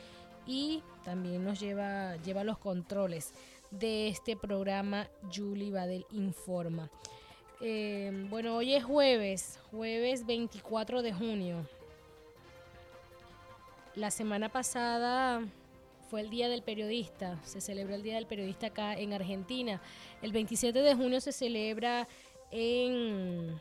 y 0.46 0.82
también 1.04 1.44
nos 1.44 1.60
lleva, 1.60 2.16
lleva 2.18 2.44
los 2.44 2.58
controles 2.58 3.34
de 3.72 4.08
este 4.08 4.36
programa 4.36 5.08
Julie 5.34 5.72
Badel 5.72 6.06
Informa. 6.12 6.90
Eh, 7.60 8.28
bueno, 8.30 8.56
hoy 8.56 8.76
es 8.76 8.84
jueves, 8.84 9.60
jueves 9.72 10.26
24 10.26 11.02
de 11.02 11.14
junio. 11.14 11.68
La 13.96 14.12
semana 14.12 14.50
pasada 14.50 15.42
fue 16.10 16.22
el 16.22 16.30
Día 16.30 16.50
del 16.50 16.62
Periodista, 16.62 17.40
se 17.44 17.60
celebró 17.60 17.96
el 17.96 18.04
Día 18.04 18.16
del 18.16 18.28
Periodista 18.28 18.68
acá 18.68 18.94
en 18.94 19.12
Argentina. 19.12 19.82
El 20.22 20.32
27 20.32 20.82
de 20.82 20.96
junio 20.96 21.20
se 21.20 21.32
celebra 21.32 22.08
en... 22.52 23.60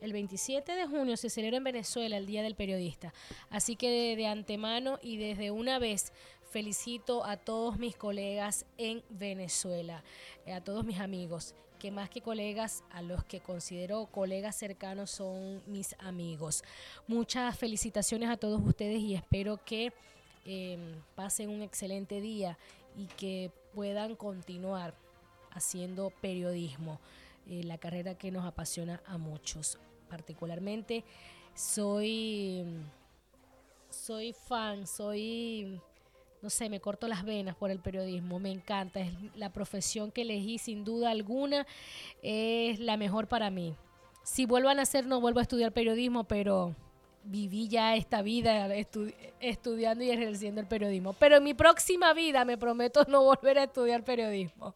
El 0.00 0.12
27 0.12 0.72
de 0.72 0.86
junio 0.86 1.16
se 1.16 1.30
celebra 1.30 1.56
en 1.56 1.64
Venezuela 1.64 2.16
el 2.16 2.26
Día 2.26 2.42
del 2.42 2.54
Periodista. 2.54 3.12
Así 3.50 3.76
que 3.76 4.16
de, 4.16 4.26
antemano 4.26 4.98
y 5.02 5.16
desde 5.16 5.50
una 5.50 5.78
vez 5.78 6.12
felicito 6.50 7.24
a 7.24 7.36
todos 7.36 7.78
mis 7.78 7.96
colegas 7.96 8.66
en 8.78 9.02
Venezuela, 9.08 10.02
eh, 10.44 10.52
a 10.52 10.62
todos 10.62 10.84
mis 10.84 11.00
amigos, 11.00 11.54
que 11.78 11.90
más 11.90 12.08
que 12.08 12.20
colegas, 12.20 12.84
a 12.90 13.02
los 13.02 13.24
que 13.24 13.40
considero 13.40 14.06
colegas 14.06 14.56
cercanos 14.56 15.10
son 15.10 15.62
mis 15.66 15.94
amigos. 15.98 16.62
Muchas 17.06 17.56
felicitaciones 17.58 18.28
a 18.30 18.36
todos 18.36 18.60
ustedes 18.64 19.00
y 19.00 19.14
espero 19.14 19.60
que 19.64 19.92
eh, 20.44 20.78
pasen 21.14 21.50
un 21.50 21.62
excelente 21.62 22.20
día 22.20 22.58
y 22.96 23.06
que 23.06 23.50
puedan 23.74 24.14
continuar 24.16 24.94
haciendo 25.50 26.10
periodismo, 26.20 27.00
eh, 27.46 27.62
la 27.64 27.78
carrera 27.78 28.16
que 28.16 28.30
nos 28.30 28.44
apasiona 28.44 29.02
a 29.06 29.18
muchos. 29.18 29.78
Particularmente 30.08 31.04
soy, 31.54 32.64
soy 33.90 34.32
fan, 34.32 34.86
soy 34.86 35.80
no 36.42 36.50
sé, 36.50 36.68
me 36.68 36.80
corto 36.80 37.08
las 37.08 37.24
venas 37.24 37.56
por 37.56 37.70
el 37.70 37.80
periodismo, 37.80 38.38
me 38.38 38.52
encanta, 38.52 39.00
es 39.00 39.12
la 39.34 39.52
profesión 39.52 40.12
que 40.12 40.22
elegí 40.22 40.58
sin 40.58 40.84
duda 40.84 41.10
alguna, 41.10 41.66
es 42.22 42.78
la 42.78 42.96
mejor 42.96 43.26
para 43.26 43.50
mí. 43.50 43.74
Si 44.22 44.46
vuelvo 44.46 44.68
a 44.68 44.74
nacer 44.74 45.06
no 45.06 45.20
vuelvo 45.20 45.40
a 45.40 45.42
estudiar 45.42 45.72
periodismo, 45.72 46.24
pero 46.24 46.74
viví 47.24 47.68
ya 47.68 47.96
esta 47.96 48.22
vida 48.22 48.72
estu 48.74 49.12
estudiando 49.40 50.04
y 50.04 50.10
ejerciendo 50.10 50.60
el 50.60 50.66
periodismo. 50.66 51.12
Pero 51.14 51.36
en 51.36 51.44
mi 51.44 51.54
próxima 51.54 52.12
vida 52.12 52.44
me 52.44 52.56
prometo 52.56 53.04
no 53.08 53.22
volver 53.24 53.58
a 53.58 53.64
estudiar 53.64 54.04
periodismo. 54.04 54.74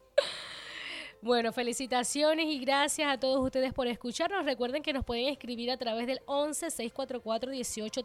Bueno, 1.22 1.52
felicitaciones 1.52 2.46
y 2.46 2.58
gracias 2.60 3.12
a 3.12 3.20
todos 3.20 3.44
ustedes 3.44 3.74
por 3.74 3.86
escucharnos. 3.86 4.46
Recuerden 4.46 4.82
que 4.82 4.94
nos 4.94 5.04
pueden 5.04 5.28
escribir 5.28 5.70
a 5.70 5.76
través 5.76 6.06
del 6.06 6.20
11 6.24 6.70
644 6.70 7.50
18 7.50 8.02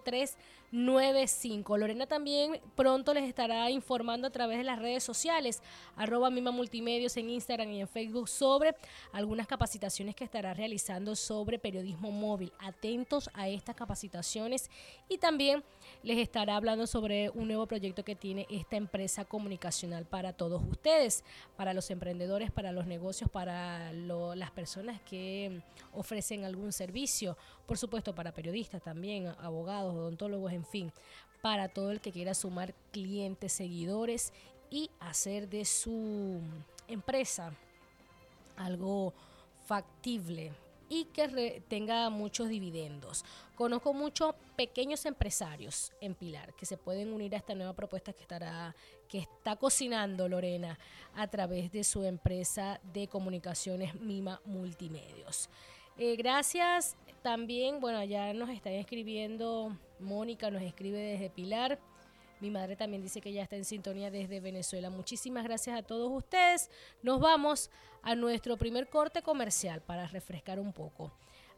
395. 0.76 1.78
Lorena 1.78 2.06
también 2.06 2.60
pronto 2.76 3.14
les 3.14 3.24
estará 3.24 3.70
informando 3.70 4.28
a 4.28 4.30
través 4.30 4.58
de 4.58 4.66
las 4.66 4.78
redes 4.80 5.04
sociales, 5.04 5.62
arroba 5.96 6.30
Mima 6.30 6.52
Multimedios 6.52 7.16
en 7.16 7.30
Instagram 7.30 7.72
y 7.72 7.82
en 7.82 7.88
Facebook 7.88 8.28
sobre 8.28 8.76
algunas 9.14 9.48
capacitaciones 9.48 10.16
que 10.16 10.26
estará 10.26 10.54
realizando 10.54 11.16
sobre 11.16 11.60
periodismo 11.60 12.12
móvil. 12.12 12.52
Atentos 12.60 13.30
a 13.34 13.48
estas 13.48 13.76
capacitaciones 13.76 14.70
y 15.08 15.18
también 15.18 15.64
les 16.04 16.18
estará 16.18 16.58
hablando 16.58 16.88
sobre 16.88 17.30
un 17.30 17.48
nuevo 17.48 17.66
proyecto 17.68 18.04
que 18.04 18.16
tiene 18.16 18.46
esta 18.50 18.76
empresa 18.76 19.24
comunicacional 19.24 20.06
para 20.06 20.34
todos 20.34 20.62
ustedes, 20.70 21.24
para 21.56 21.74
los 21.74 21.90
emprendedores, 21.90 22.52
para 22.52 22.74
los 22.74 22.86
negocios 22.86 23.30
para 23.30 23.94
las 23.94 24.52
personas 24.52 25.02
que 25.02 25.62
ofrecen 25.94 26.44
algún 26.44 26.74
servicio, 26.74 27.38
por 27.66 27.78
supuesto 27.78 28.14
para 28.14 28.34
periodistas 28.34 28.82
también, 28.84 29.28
abogados, 29.40 29.96
odontólogos, 29.96 30.52
en 30.52 30.65
fin, 30.66 30.92
para 31.42 31.70
todo 31.70 31.92
el 31.92 32.02
que 32.02 32.12
quiera 32.12 32.34
sumar 32.34 32.74
clientes, 32.92 33.54
seguidores 33.54 34.34
y 34.70 34.90
hacer 35.00 35.48
de 35.48 35.66
su 35.66 36.42
empresa 36.88 37.54
algo 38.58 39.14
factible 39.66 40.52
y 40.90 41.06
que 41.06 41.64
tenga 41.68 42.10
muchos 42.10 42.50
dividendos. 42.50 43.26
Conozco 43.56 43.94
muchos 43.94 44.36
pequeños 44.56 45.06
empresarios 45.06 45.92
en 46.02 46.14
Pilar 46.14 46.54
que 46.54 46.66
se 46.66 46.78
pueden 46.78 47.14
unir 47.14 47.34
a 47.34 47.38
esta 47.38 47.56
nueva 47.56 47.74
propuesta 47.74 48.14
que 48.14 48.22
estará 48.22 48.76
que 49.08 49.20
está 49.20 49.56
cocinando 49.56 50.28
Lorena 50.28 50.78
a 51.16 51.28
través 51.28 51.72
de 51.72 51.84
su 51.84 52.04
empresa 52.04 52.80
de 52.94 53.08
comunicaciones 53.08 53.96
Mima 53.96 54.42
Multimedios. 54.46 55.50
Eh, 55.98 56.18
gracias 56.18 56.98
también, 57.22 57.80
bueno, 57.80 58.04
ya 58.04 58.34
nos 58.34 58.50
están 58.50 58.74
escribiendo, 58.74 59.76
Mónica 60.00 60.52
nos 60.52 60.62
escribe 60.62 61.00
desde 61.00 61.30
Pilar. 61.30 61.80
Mi 62.42 62.52
madre 62.52 62.76
también 62.76 63.02
dice 63.02 63.22
que 63.22 63.32
ya 63.32 63.44
está 63.44 63.56
en 63.56 63.64
sintonía 63.64 64.12
desde 64.12 64.42
Venezuela. 64.42 64.90
Muchísimas 64.90 65.46
gracias 65.46 65.80
a 65.80 65.84
todos 65.84 66.12
ustedes. 66.12 66.70
Nos 67.02 67.22
vamos 67.22 67.72
a 68.04 68.14
nuestro 68.14 68.58
primer 68.58 68.90
corte 68.90 69.22
comercial 69.22 69.82
para 69.82 70.06
refrescar 70.08 70.60
un 70.60 70.74
poco. 70.74 71.14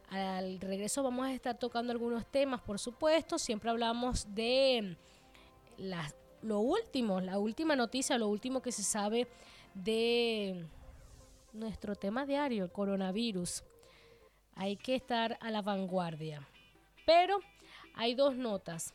Al 0.09 0.59
regreso 0.59 1.01
vamos 1.01 1.25
a 1.25 1.33
estar 1.33 1.57
tocando 1.57 1.91
algunos 1.91 2.27
temas, 2.27 2.61
por 2.61 2.77
supuesto. 2.77 3.39
Siempre 3.39 3.71
hablamos 3.71 4.33
de 4.35 4.95
lo 6.43 6.59
último, 6.59 7.19
la 7.21 7.39
última 7.39 7.75
noticia, 7.75 8.19
lo 8.19 8.27
último 8.27 8.61
que 8.61 8.71
se 8.71 8.83
sabe 8.83 9.27
de 9.73 10.63
nuestro 11.53 11.95
tema 11.95 12.25
diario, 12.27 12.63
el 12.63 12.71
coronavirus. 12.71 13.63
Hay 14.57 14.75
que 14.75 14.95
estar 14.95 15.37
a 15.41 15.51
la 15.51 15.61
vanguardia. 15.61 16.47
Pero 17.05 17.39
hay 17.95 18.15
dos 18.15 18.35
notas 18.35 18.93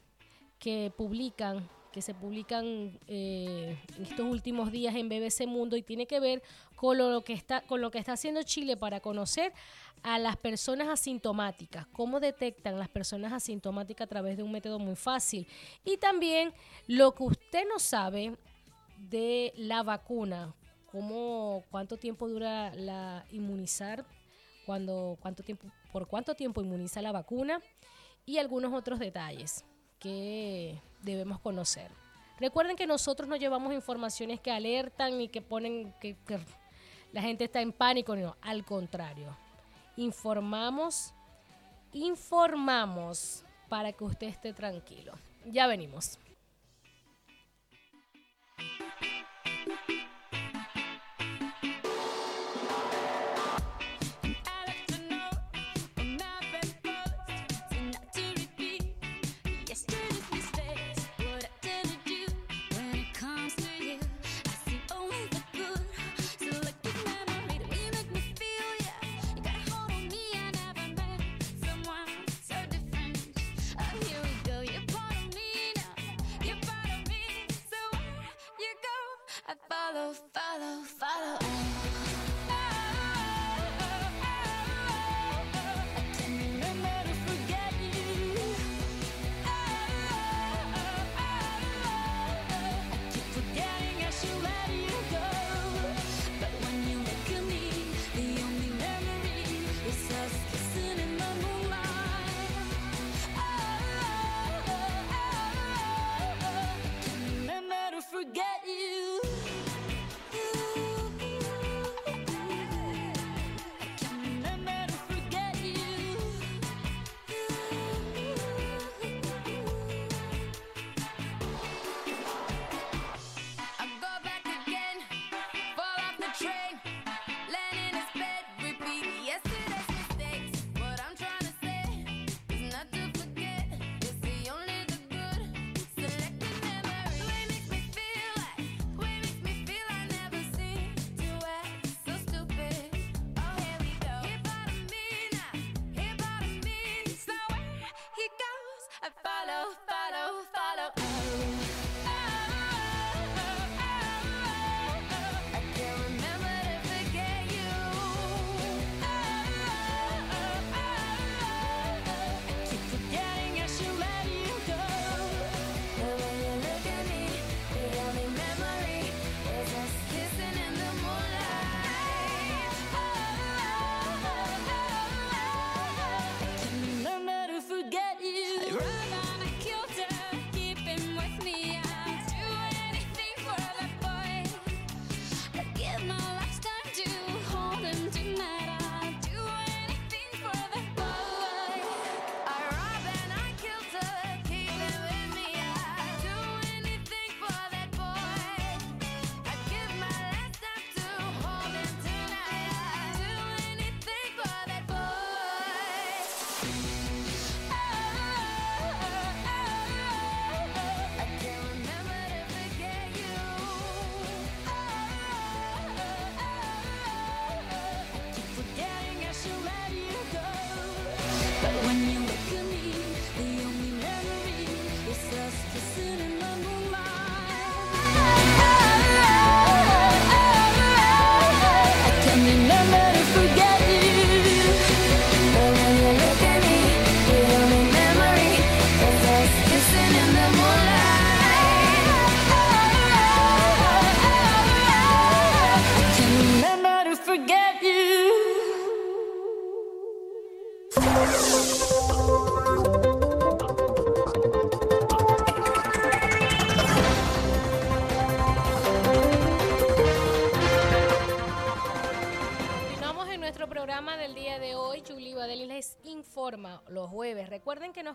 que 0.58 0.92
publican 0.96 1.68
que 1.92 2.00
se 2.00 2.14
publican 2.14 2.98
eh, 3.06 3.78
estos 4.00 4.26
últimos 4.26 4.72
días 4.72 4.94
en 4.94 5.08
BBC 5.08 5.46
Mundo 5.46 5.76
y 5.76 5.82
tiene 5.82 6.06
que 6.06 6.20
ver 6.20 6.42
con 6.74 6.96
lo 6.96 7.22
que 7.22 7.34
está 7.34 7.60
con 7.60 7.80
lo 7.80 7.90
que 7.90 7.98
está 7.98 8.14
haciendo 8.14 8.42
Chile 8.42 8.76
para 8.76 9.00
conocer 9.00 9.52
a 10.02 10.18
las 10.18 10.36
personas 10.36 10.88
asintomáticas, 10.88 11.86
cómo 11.92 12.18
detectan 12.18 12.78
las 12.78 12.88
personas 12.88 13.32
asintomáticas 13.32 14.06
a 14.06 14.08
través 14.08 14.36
de 14.36 14.42
un 14.42 14.50
método 14.50 14.78
muy 14.78 14.96
fácil 14.96 15.46
y 15.84 15.98
también 15.98 16.52
lo 16.88 17.14
que 17.14 17.24
usted 17.24 17.68
no 17.68 17.78
sabe 17.78 18.36
de 18.98 19.52
la 19.56 19.82
vacuna, 19.82 20.54
cómo 20.90 21.62
cuánto 21.70 21.98
tiempo 21.98 22.28
dura 22.28 22.74
la 22.74 23.24
inmunizar, 23.30 24.04
cuando 24.66 25.18
cuánto 25.20 25.42
tiempo 25.42 25.66
por 25.92 26.06
cuánto 26.06 26.34
tiempo 26.34 26.60
inmuniza 26.60 27.02
la 27.02 27.12
vacuna 27.12 27.60
y 28.24 28.38
algunos 28.38 28.72
otros 28.72 28.98
detalles 28.98 29.64
que 29.98 30.80
debemos 31.02 31.38
conocer. 31.40 31.90
Recuerden 32.40 32.76
que 32.76 32.86
nosotros 32.86 33.28
no 33.28 33.36
llevamos 33.36 33.72
informaciones 33.72 34.40
que 34.40 34.50
alertan 34.50 35.18
ni 35.18 35.28
que 35.28 35.42
ponen 35.42 35.94
que, 36.00 36.16
la 37.12 37.20
gente 37.20 37.44
está 37.44 37.60
en 37.60 37.72
pánico, 37.72 38.16
no, 38.16 38.36
al 38.40 38.64
contrario. 38.64 39.36
Informamos, 39.96 41.12
informamos 41.92 43.44
para 43.68 43.92
que 43.92 44.02
usted 44.02 44.28
esté 44.28 44.54
tranquilo. 44.54 45.12
Ya 45.44 45.66
venimos. 45.66 46.18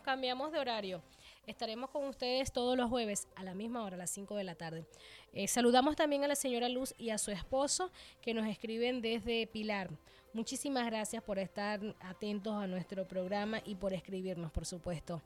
Cambiamos 0.01 0.51
de 0.51 0.59
horario. 0.59 1.01
Estaremos 1.45 1.89
con 1.89 2.05
ustedes 2.05 2.51
todos 2.51 2.77
los 2.77 2.89
jueves 2.89 3.27
a 3.35 3.43
la 3.43 3.53
misma 3.53 3.83
hora, 3.83 3.95
a 3.95 3.97
las 3.97 4.11
5 4.11 4.35
de 4.35 4.43
la 4.43 4.55
tarde. 4.55 4.85
Eh, 5.33 5.47
saludamos 5.47 5.95
también 5.95 6.23
a 6.23 6.27
la 6.27 6.35
señora 6.35 6.69
Luz 6.69 6.93
y 6.97 7.09
a 7.09 7.17
su 7.17 7.31
esposo 7.31 7.91
que 8.21 8.33
nos 8.33 8.47
escriben 8.47 9.01
desde 9.01 9.47
Pilar. 9.47 9.89
Muchísimas 10.33 10.85
gracias 10.85 11.23
por 11.23 11.39
estar 11.39 11.79
atentos 11.99 12.53
a 12.53 12.67
nuestro 12.67 13.07
programa 13.07 13.61
y 13.65 13.75
por 13.75 13.93
escribirnos, 13.93 14.51
por 14.51 14.65
supuesto. 14.65 15.21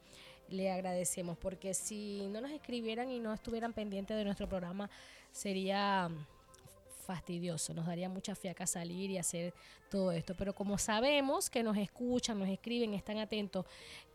Le 0.47 0.71
agradecemos 0.71 1.37
porque 1.37 1.73
si 1.73 2.27
no 2.29 2.39
nos 2.39 2.51
escribieran 2.51 3.11
y 3.11 3.19
no 3.19 3.33
estuvieran 3.33 3.73
pendientes 3.73 4.15
de 4.15 4.23
nuestro 4.23 4.47
programa, 4.47 4.89
sería 5.31 6.09
fastidioso, 7.11 7.73
nos 7.73 7.85
daría 7.85 8.07
mucha 8.07 8.35
fiaca 8.35 8.65
salir 8.65 9.11
y 9.11 9.17
hacer 9.17 9.53
todo 9.89 10.13
esto. 10.13 10.33
Pero 10.33 10.55
como 10.55 10.77
sabemos 10.77 11.49
que 11.49 11.61
nos 11.61 11.75
escuchan, 11.75 12.39
nos 12.39 12.47
escriben, 12.47 12.93
están 12.93 13.17
atentos. 13.17 13.65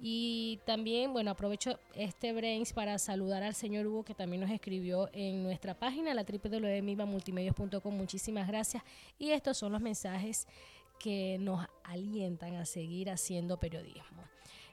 Y 0.01 0.59
también, 0.65 1.13
bueno, 1.13 1.31
aprovecho 1.31 1.79
este 1.95 2.33
Brains 2.33 2.73
para 2.73 2.99
saludar 2.99 3.43
al 3.43 3.55
señor 3.55 3.87
Hugo 3.87 4.03
que 4.03 4.15
también 4.15 4.41
nos 4.41 4.51
escribió 4.51 5.11
en 5.13 5.43
nuestra 5.43 5.75
página, 5.75 6.15
la 6.15 6.25
www.mivamultimedios.com. 6.25 7.95
Muchísimas 7.95 8.49
gracias. 8.49 8.83
Y 9.19 9.33
estos 9.33 9.59
son 9.59 9.73
los 9.73 9.83
mensajes 9.83 10.47
que 10.99 11.37
nos 11.39 11.67
alientan 11.85 12.55
a 12.55 12.65
seguir 12.65 13.11
haciendo 13.11 13.59
periodismo. 13.59 14.23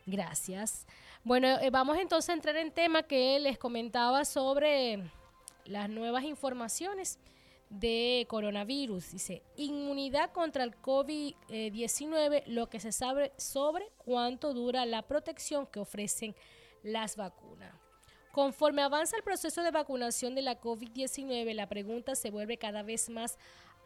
Gracias. 0.05 0.87
Bueno, 1.25 1.59
eh, 1.59 1.69
vamos 1.71 1.97
entonces 1.97 2.29
a 2.29 2.33
entrar 2.33 2.55
en 2.55 2.71
tema 2.71 3.03
que 3.03 3.37
les 3.39 3.57
comentaba 3.57 4.23
sobre 4.23 5.03
las 5.65 5.89
nuevas 5.89 6.23
informaciones 6.23 7.19
de 7.79 8.25
coronavirus. 8.29 9.11
Dice, 9.11 9.41
inmunidad 9.55 10.31
contra 10.31 10.63
el 10.63 10.75
COVID-19, 10.81 12.43
lo 12.47 12.69
que 12.69 12.79
se 12.79 12.91
sabe 12.91 13.31
sobre 13.37 13.89
cuánto 13.97 14.53
dura 14.53 14.85
la 14.85 15.01
protección 15.01 15.65
que 15.65 15.79
ofrecen 15.79 16.35
las 16.83 17.15
vacunas. 17.15 17.73
Conforme 18.31 18.81
avanza 18.81 19.15
el 19.15 19.23
proceso 19.23 19.61
de 19.61 19.71
vacunación 19.71 20.33
de 20.35 20.41
la 20.41 20.59
COVID-19, 20.59 21.53
la 21.53 21.69
pregunta 21.69 22.15
se 22.15 22.31
vuelve 22.31 22.57
cada 22.57 22.81
vez 22.81 23.09
más 23.09 23.37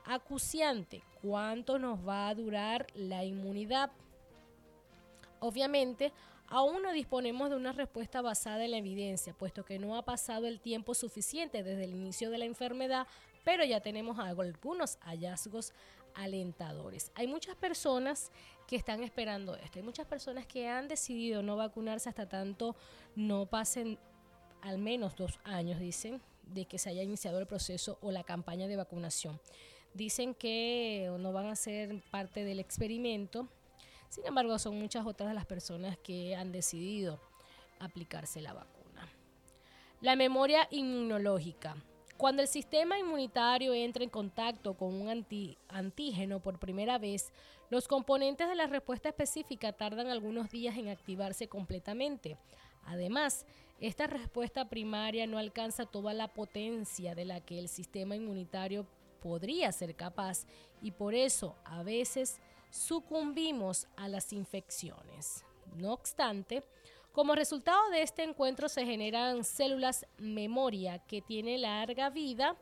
acuciante. 0.06 1.04
¿Cuánto 1.22 1.80
nos 1.80 2.08
va 2.08 2.30
a 2.30 2.36
durar 2.36 2.88
la 2.96 3.26
inmunidad? 3.26 3.92
Obviamente, 5.40 6.14
aún 6.48 6.82
no 6.82 6.94
disponemos 6.94 7.50
de 7.50 7.58
una 7.58 7.74
respuesta 7.74 8.22
basada 8.22 8.64
en 8.64 8.72
la 8.72 8.78
evidencia, 8.78 9.34
puesto 9.34 9.66
que 9.66 9.80
no 9.80 9.98
ha 9.98 10.04
pasado 10.04 10.48
el 10.48 10.62
tiempo 10.62 10.94
suficiente 10.94 11.62
desde 11.62 11.84
el 11.84 11.92
inicio 11.92 12.30
de 12.30 12.38
la 12.38 12.46
enfermedad 12.46 13.06
pero 13.48 13.64
ya 13.64 13.80
tenemos 13.80 14.20
algunos 14.20 14.98
hallazgos 15.04 15.72
alentadores. 16.16 17.14
Hay 17.16 17.28
muchas 17.28 17.56
personas 17.56 18.30
que 18.68 18.76
están 18.76 19.04
esperando 19.04 19.56
esto, 19.56 19.80
hay 19.80 19.86
muchas 19.86 20.06
personas 20.06 20.46
que 20.46 20.68
han 20.68 20.90
decidido 20.90 21.42
no 21.42 21.56
vacunarse 21.56 22.10
hasta 22.10 22.28
tanto 22.28 22.76
no 23.16 23.46
pasen 23.46 24.00
al 24.62 24.80
menos 24.80 25.16
dos 25.16 25.40
años, 25.46 25.80
dicen, 25.80 26.22
de 26.44 26.66
que 26.66 26.78
se 26.78 26.90
haya 26.90 27.04
iniciado 27.04 27.40
el 27.40 27.48
proceso 27.48 27.98
o 28.02 28.12
la 28.12 28.26
campaña 28.26 28.68
de 28.68 28.76
vacunación. 28.76 29.40
Dicen 29.94 30.36
que 30.36 31.10
no 31.18 31.32
van 31.32 31.46
a 31.46 31.56
ser 31.56 32.04
parte 32.12 32.44
del 32.44 32.60
experimento, 32.60 33.48
sin 34.10 34.26
embargo 34.26 34.60
son 34.60 34.78
muchas 34.78 35.06
otras 35.06 35.34
las 35.34 35.46
personas 35.46 35.98
que 36.00 36.36
han 36.36 36.52
decidido 36.52 37.22
aplicarse 37.80 38.42
la 38.42 38.52
vacuna. 38.52 39.08
La 40.02 40.18
memoria 40.18 40.68
inmunológica. 40.70 41.78
Cuando 42.18 42.42
el 42.42 42.48
sistema 42.48 42.98
inmunitario 42.98 43.76
entra 43.76 44.04
en 44.04 44.10
contacto 44.10 44.74
con 44.74 45.00
un 45.00 45.26
antígeno 45.70 46.40
por 46.40 46.58
primera 46.58 46.98
vez, 46.98 47.32
los 47.70 47.88
componentes 47.88 48.50
de 48.50 48.56
la 48.56 48.66
respuesta 48.66 49.10
específica 49.10 49.72
tardan 49.72 50.08
algunos 50.08 50.50
días 50.50 50.76
en 50.78 50.90
activarse 50.90 51.48
completamente. 51.48 52.36
Además, 52.86 53.46
esta 53.80 54.08
respuesta 54.08 54.68
primaria 54.68 55.28
no 55.28 55.38
alcanza 55.38 55.86
toda 55.86 56.14
la 56.14 56.34
potencia 56.34 57.14
de 57.14 57.26
la 57.26 57.40
que 57.42 57.60
el 57.60 57.70
sistema 57.70 58.16
inmunitario 58.16 58.88
podría 59.22 59.72
ser 59.72 59.96
capaz 59.96 60.48
y 60.82 60.92
por 60.92 61.14
eso 61.14 61.56
a 61.66 61.84
veces 61.84 62.40
sucumbimos 62.72 63.88
a 63.96 64.08
las 64.08 64.34
infecciones. 64.34 65.46
No 65.76 65.94
obstante, 65.94 66.64
como 67.12 67.36
resultado 67.36 67.90
de 67.90 68.04
este 68.04 68.24
encuentro 68.24 68.70
se 68.70 68.86
generan 68.86 69.44
células 69.44 70.06
memoria 70.18 71.00
que 71.00 71.22
tienen 71.22 71.64
larga 71.64 72.10
vida 72.10 72.56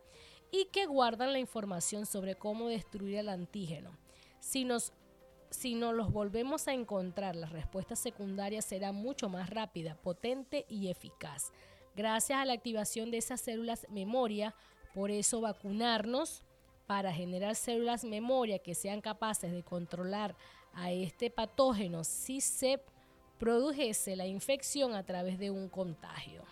y 0.51 0.65
que 0.65 0.85
guardan 0.85 1.33
la 1.33 1.39
información 1.39 2.05
sobre 2.05 2.35
cómo 2.35 2.69
destruir 2.69 3.17
el 3.17 3.29
antígeno. 3.29 3.97
Si 4.39 4.63
nos, 4.63 4.93
si 5.49 5.75
nos 5.75 5.93
los 5.93 6.11
volvemos 6.11 6.67
a 6.67 6.73
encontrar, 6.73 7.35
la 7.35 7.47
respuesta 7.47 7.95
secundaria 7.95 8.61
será 8.61 8.91
mucho 8.91 9.27
más 9.27 9.49
rápida, 9.49 9.95
potente 9.95 10.65
y 10.69 10.89
eficaz. 10.89 11.51
Gracias 11.95 12.39
a 12.39 12.45
la 12.45 12.53
activación 12.53 13.11
de 13.11 13.17
esas 13.17 13.41
células 13.41 13.87
memoria, 13.89 14.55
por 14.93 15.11
eso 15.11 15.41
vacunarnos 15.41 16.43
para 16.87 17.11
generar 17.11 17.55
células 17.55 18.03
memoria 18.03 18.59
que 18.59 18.75
sean 18.75 19.01
capaces 19.01 19.51
de 19.51 19.63
controlar 19.63 20.35
a 20.73 20.91
este 20.91 21.29
patógeno 21.29 22.03
si 22.03 22.41
se 22.41 22.81
produjese 23.39 24.15
la 24.15 24.25
infección 24.25 24.93
a 24.95 25.03
través 25.03 25.37
de 25.39 25.51
un 25.51 25.69
contagio. 25.69 26.43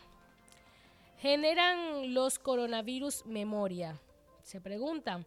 ¿Generan 1.20 2.13
los 2.13 2.38
coronavirus 2.38 3.25
memoria? 3.25 4.00
Se 4.44 4.60
preguntan. 4.60 5.25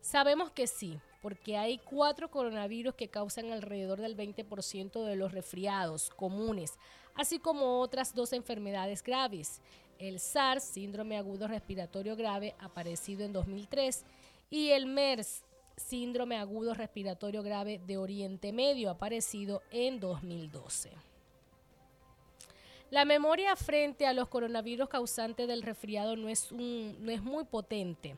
Sabemos 0.00 0.50
que 0.50 0.66
sí, 0.66 0.98
porque 1.20 1.58
hay 1.58 1.78
cuatro 1.78 2.30
coronavirus 2.30 2.94
que 2.94 3.08
causan 3.08 3.52
alrededor 3.52 4.00
del 4.00 4.16
20% 4.16 5.04
de 5.04 5.16
los 5.16 5.32
resfriados 5.32 6.10
comunes, 6.10 6.78
así 7.14 7.38
como 7.38 7.80
otras 7.80 8.14
dos 8.14 8.32
enfermedades 8.32 9.02
graves. 9.02 9.60
El 9.98 10.20
SARS, 10.20 10.62
síndrome 10.62 11.16
agudo 11.16 11.48
respiratorio 11.48 12.16
grave, 12.16 12.54
aparecido 12.60 13.24
en 13.24 13.32
2003, 13.32 14.04
y 14.50 14.70
el 14.70 14.86
MERS, 14.86 15.42
síndrome 15.76 16.36
agudo 16.36 16.74
respiratorio 16.74 17.42
grave 17.42 17.80
de 17.86 17.98
Oriente 17.98 18.52
Medio, 18.52 18.90
aparecido 18.90 19.62
en 19.70 20.00
2012. 20.00 20.92
La 22.90 23.04
memoria 23.04 23.56
frente 23.56 24.06
a 24.06 24.12
los 24.12 24.28
coronavirus 24.28 24.88
causantes 24.88 25.48
del 25.48 25.62
resfriado 25.62 26.16
no 26.16 26.28
es, 26.28 26.52
no 26.52 27.10
es 27.10 27.22
muy 27.22 27.44
potente 27.44 28.16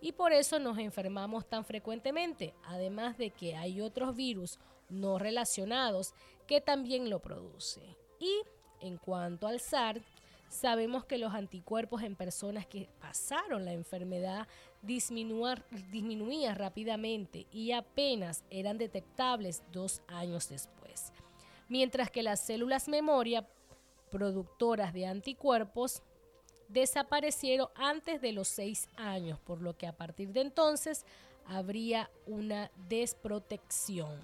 y 0.00 0.12
por 0.12 0.32
eso 0.32 0.58
nos 0.58 0.78
enfermamos 0.78 1.46
tan 1.46 1.64
frecuentemente, 1.64 2.54
además 2.64 3.18
de 3.18 3.30
que 3.30 3.56
hay 3.56 3.80
otros 3.80 4.14
virus 4.14 4.58
no 4.88 5.18
relacionados 5.18 6.14
que 6.46 6.60
también 6.60 7.10
lo 7.10 7.20
producen. 7.20 7.84
Y 8.20 8.42
en 8.80 8.96
cuanto 8.96 9.46
al 9.46 9.60
SARS, 9.60 10.02
sabemos 10.48 11.04
que 11.04 11.18
los 11.18 11.34
anticuerpos 11.34 12.02
en 12.02 12.16
personas 12.16 12.66
que 12.66 12.88
pasaron 13.00 13.64
la 13.64 13.72
enfermedad 13.72 14.46
disminuían 14.82 16.56
rápidamente 16.56 17.46
y 17.52 17.72
apenas 17.72 18.44
eran 18.50 18.78
detectables 18.78 19.62
dos 19.72 20.02
años 20.06 20.48
después, 20.48 21.12
mientras 21.68 22.10
que 22.10 22.22
las 22.22 22.40
células 22.40 22.88
memoria 22.88 23.46
productoras 24.10 24.92
de 24.92 25.06
anticuerpos 25.06 26.02
desaparecieron 26.68 27.68
antes 27.74 28.20
de 28.20 28.32
los 28.32 28.48
seis 28.48 28.88
años, 28.96 29.38
por 29.40 29.60
lo 29.60 29.76
que 29.76 29.86
a 29.86 29.96
partir 29.96 30.32
de 30.32 30.42
entonces 30.42 31.04
habría 31.46 32.10
una 32.26 32.70
desprotección. 32.88 34.20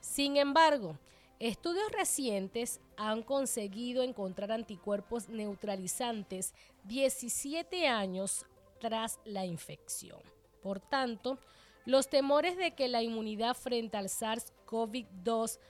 Sin 0.00 0.36
embargo, 0.36 0.98
estudios 1.38 1.90
recientes 1.92 2.80
han 2.96 3.22
conseguido 3.22 4.02
encontrar 4.02 4.50
anticuerpos 4.50 5.28
neutralizantes 5.28 6.52
17 6.84 7.86
años 7.86 8.44
tras 8.82 9.20
la 9.24 9.46
infección. 9.46 10.20
Por 10.60 10.80
tanto, 10.80 11.38
los 11.86 12.08
temores 12.08 12.56
de 12.56 12.72
que 12.72 12.88
la 12.88 13.00
inmunidad 13.00 13.54
frente 13.54 13.96
al 13.96 14.06
SARS-CoV-2 14.06 15.60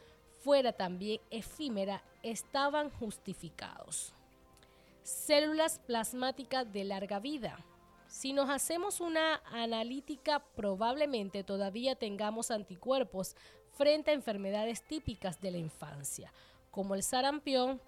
fuera 0.41 0.73
también 0.73 1.21
efímera 1.31 2.03
estaban 2.23 2.89
justificados. 2.89 4.15
Células 5.03 5.79
plasmáticas 5.79 6.73
de 6.73 6.85
larga 6.85 7.21
vida. 7.21 7.59
Si 8.09 8.33
nos 8.33 8.49
hacemos 8.49 9.01
una 9.01 9.43
analítica, 9.53 10.43
probablemente 10.57 11.45
todavía 11.45 11.97
tengamos 11.97 12.51
anticuerpos 12.51 13.37
frente 13.73 14.11
a 14.11 14.15
enfermedades 14.15 14.83
típicas 14.83 15.39
de 15.43 15.51
la 15.51 15.59
infancia, 15.59 16.33
como 16.71 16.95
el 16.95 17.03
sarampión 17.03 17.79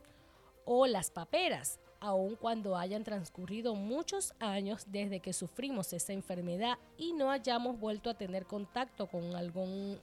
o 0.67 0.87
las 0.87 1.11
paperas, 1.11 1.81
aun 2.05 2.37
cuando 2.37 2.77
hayan 2.77 3.03
transcurrido 3.03 3.75
muchos 3.75 4.35
años 4.39 4.85
desde 4.89 5.21
que 5.21 5.33
sufrimos 5.33 5.93
esa 5.95 6.13
enfermedad 6.13 6.77
y 6.99 7.15
no 7.15 7.31
hayamos 7.31 7.81
vuelto 7.81 8.11
a 8.11 8.15
tener 8.15 8.45
contacto 8.45 9.07
con 9.07 9.35
algún 9.35 9.99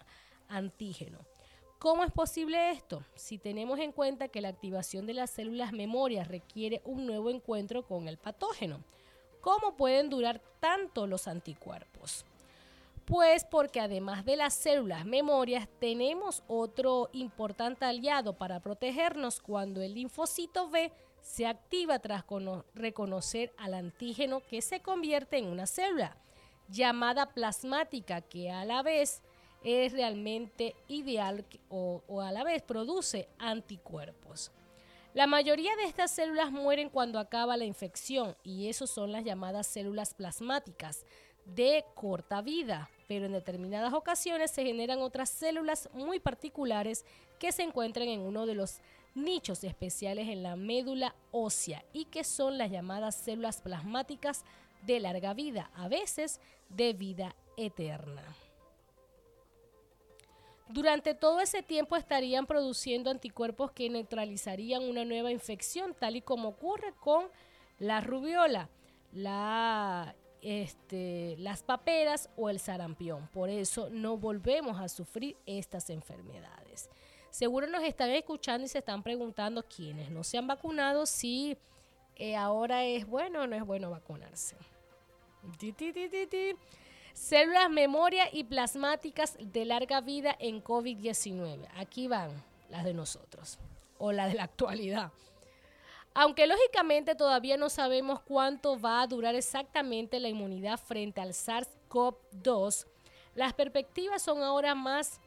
antígeno. 0.50 1.20
¿Cómo 1.78 2.04
es 2.04 2.12
posible 2.12 2.72
esto? 2.72 3.04
Si 3.14 3.38
tenemos 3.38 3.80
en 3.80 3.92
cuenta 3.92 4.30
que 4.30 4.42
la 4.42 4.50
activación 4.50 5.06
de 5.06 5.14
las 5.14 5.30
células 5.30 5.74
memorias 5.74 6.28
requiere 6.28 6.82
un 6.86 7.06
nuevo 7.06 7.30
encuentro 7.30 7.84
con 7.84 8.08
el 8.08 8.18
patógeno. 8.18 8.80
¿Cómo 9.40 9.78
pueden 9.78 10.10
durar 10.10 10.42
tanto 10.60 11.06
los 11.06 11.28
anticuerpos? 11.28 12.26
Pues 13.06 13.46
porque 13.46 13.80
además 13.80 14.26
de 14.26 14.38
las 14.38 14.56
células 14.56 15.06
memorias 15.06 15.68
tenemos 15.80 16.44
otro 16.48 17.10
importante 17.14 17.86
aliado 17.86 18.34
para 18.34 18.60
protegernos 18.60 19.40
cuando 19.40 19.82
el 19.82 19.96
linfocito 19.96 20.70
B 20.70 20.92
se 21.22 21.46
activa 21.46 22.00
tras 22.00 22.26
reconocer 22.74 23.54
al 23.58 23.74
antígeno 23.74 24.42
que 24.42 24.62
se 24.62 24.82
convierte 24.82 25.38
en 25.38 25.46
una 25.46 25.68
célula 25.68 26.18
llamada 26.68 27.28
plasmática 27.28 28.22
que 28.22 28.50
a 28.50 28.66
la 28.66 28.82
vez 28.82 29.22
es 29.64 29.94
realmente 29.94 30.76
ideal 30.88 31.46
o, 31.70 32.02
a 32.22 32.32
la 32.32 32.44
vez 32.44 32.62
produce 32.64 33.30
anticuerpos. 33.38 34.52
La 35.14 35.28
mayoría 35.28 35.76
de 35.76 35.84
estas 35.84 36.12
células 36.12 36.52
mueren 36.52 36.90
cuando 36.90 37.20
acaba 37.20 37.58
la 37.58 37.66
infección 37.66 38.36
y 38.44 38.70
eso 38.70 38.88
son 38.88 39.12
las 39.12 39.26
llamadas 39.26 39.68
células 39.68 40.14
plasmáticas 40.14 41.06
de 41.46 41.84
corta 41.96 42.42
vida, 42.42 42.90
pero 43.08 43.26
en 43.26 43.34
determinadas 43.34 43.94
ocasiones 43.94 44.52
se 44.52 44.64
generan 44.64 45.02
otras 45.02 45.30
células 45.30 45.90
muy 45.94 46.20
particulares 46.20 47.06
que 47.40 47.52
se 47.52 47.64
encuentran 47.64 48.08
en 48.08 48.22
uno 48.22 48.46
de 48.46 48.56
los 48.56 48.80
nichos 49.16 49.64
especiales 49.64 50.30
en 50.30 50.44
la 50.44 50.56
médula 50.56 51.16
ósea 51.32 51.84
y 51.94 52.06
que 52.06 52.24
son 52.24 52.58
las 52.58 52.72
llamadas 52.72 53.16
células 53.16 53.62
plasmáticas 53.62 54.46
de 54.86 55.00
larga 55.00 55.34
vida, 55.34 55.70
a 55.76 55.88
veces 55.88 56.40
de 56.70 56.94
vida 56.94 57.36
eterna. 57.58 58.24
Durante 60.70 61.14
todo 61.14 61.42
ese 61.42 61.64
tiempo 61.64 61.98
estarían 61.98 62.46
produciendo 62.46 63.12
anticuerpos 63.12 63.72
que 63.72 63.90
neutralizarían 63.90 64.84
una 64.84 65.04
nueva 65.04 65.30
infección, 65.30 65.94
tal 66.00 66.16
y 66.16 66.22
como 66.22 66.50
ocurre 66.50 66.94
con 66.94 67.26
la 67.78 68.00
rubiola, 68.00 68.70
la, 69.12 70.16
este, 70.42 71.36
las 71.40 71.62
paperas 71.62 72.30
o 72.38 72.50
el 72.50 72.60
sarampión. 72.60 73.28
Por 73.34 73.50
eso 73.50 73.90
no 73.90 74.18
volvemos 74.18 74.80
a 74.80 74.88
sufrir 74.88 75.36
estas 75.46 75.90
enfermedades. 75.90 76.61
Seguro 77.32 77.66
nos 77.68 77.84
están 77.84 78.10
escuchando 78.10 78.66
y 78.66 78.68
se 78.68 78.80
están 78.80 79.02
preguntando 79.02 79.64
quiénes 79.64 80.12
no 80.12 80.24
se 80.24 80.38
han 80.38 80.48
vacunado 80.48 81.06
si 81.06 81.58
eh, 82.18 82.36
ahora 82.36 82.84
es 82.84 83.08
bueno 83.08 83.42
o 83.42 83.48
no 83.48 83.56
es 83.56 83.66
bueno 83.66 83.90
vacunarse. 83.90 84.58
Células 87.14 87.70
memoria 87.70 88.26
y 88.32 88.44
plasmáticas 88.44 89.38
de 89.40 89.66
larga 89.66 90.02
vida 90.02 90.36
en 90.40 90.62
COVID-19. 90.62 91.68
Aquí 91.78 92.08
van 92.08 92.32
las 92.70 92.84
de 92.84 92.94
nosotros 92.94 93.58
o 93.98 94.12
las 94.12 94.30
de 94.30 94.36
la 94.36 94.44
actualidad. 94.44 95.12
Aunque 96.14 96.46
lógicamente 96.48 97.16
todavía 97.16 97.56
no 97.56 97.70
sabemos 97.70 98.20
cuánto 98.20 98.78
va 98.78 99.02
a 99.02 99.08
durar 99.08 99.36
exactamente 99.36 100.20
la 100.20 100.28
inmunidad 100.28 100.78
frente 100.78 101.22
al 101.22 101.30
SARS-CoV-2, 101.30 102.86
las 103.36 103.54
perspectivas 103.54 104.22
son 104.22 104.44
ahora 104.44 104.76
más 104.76 105.22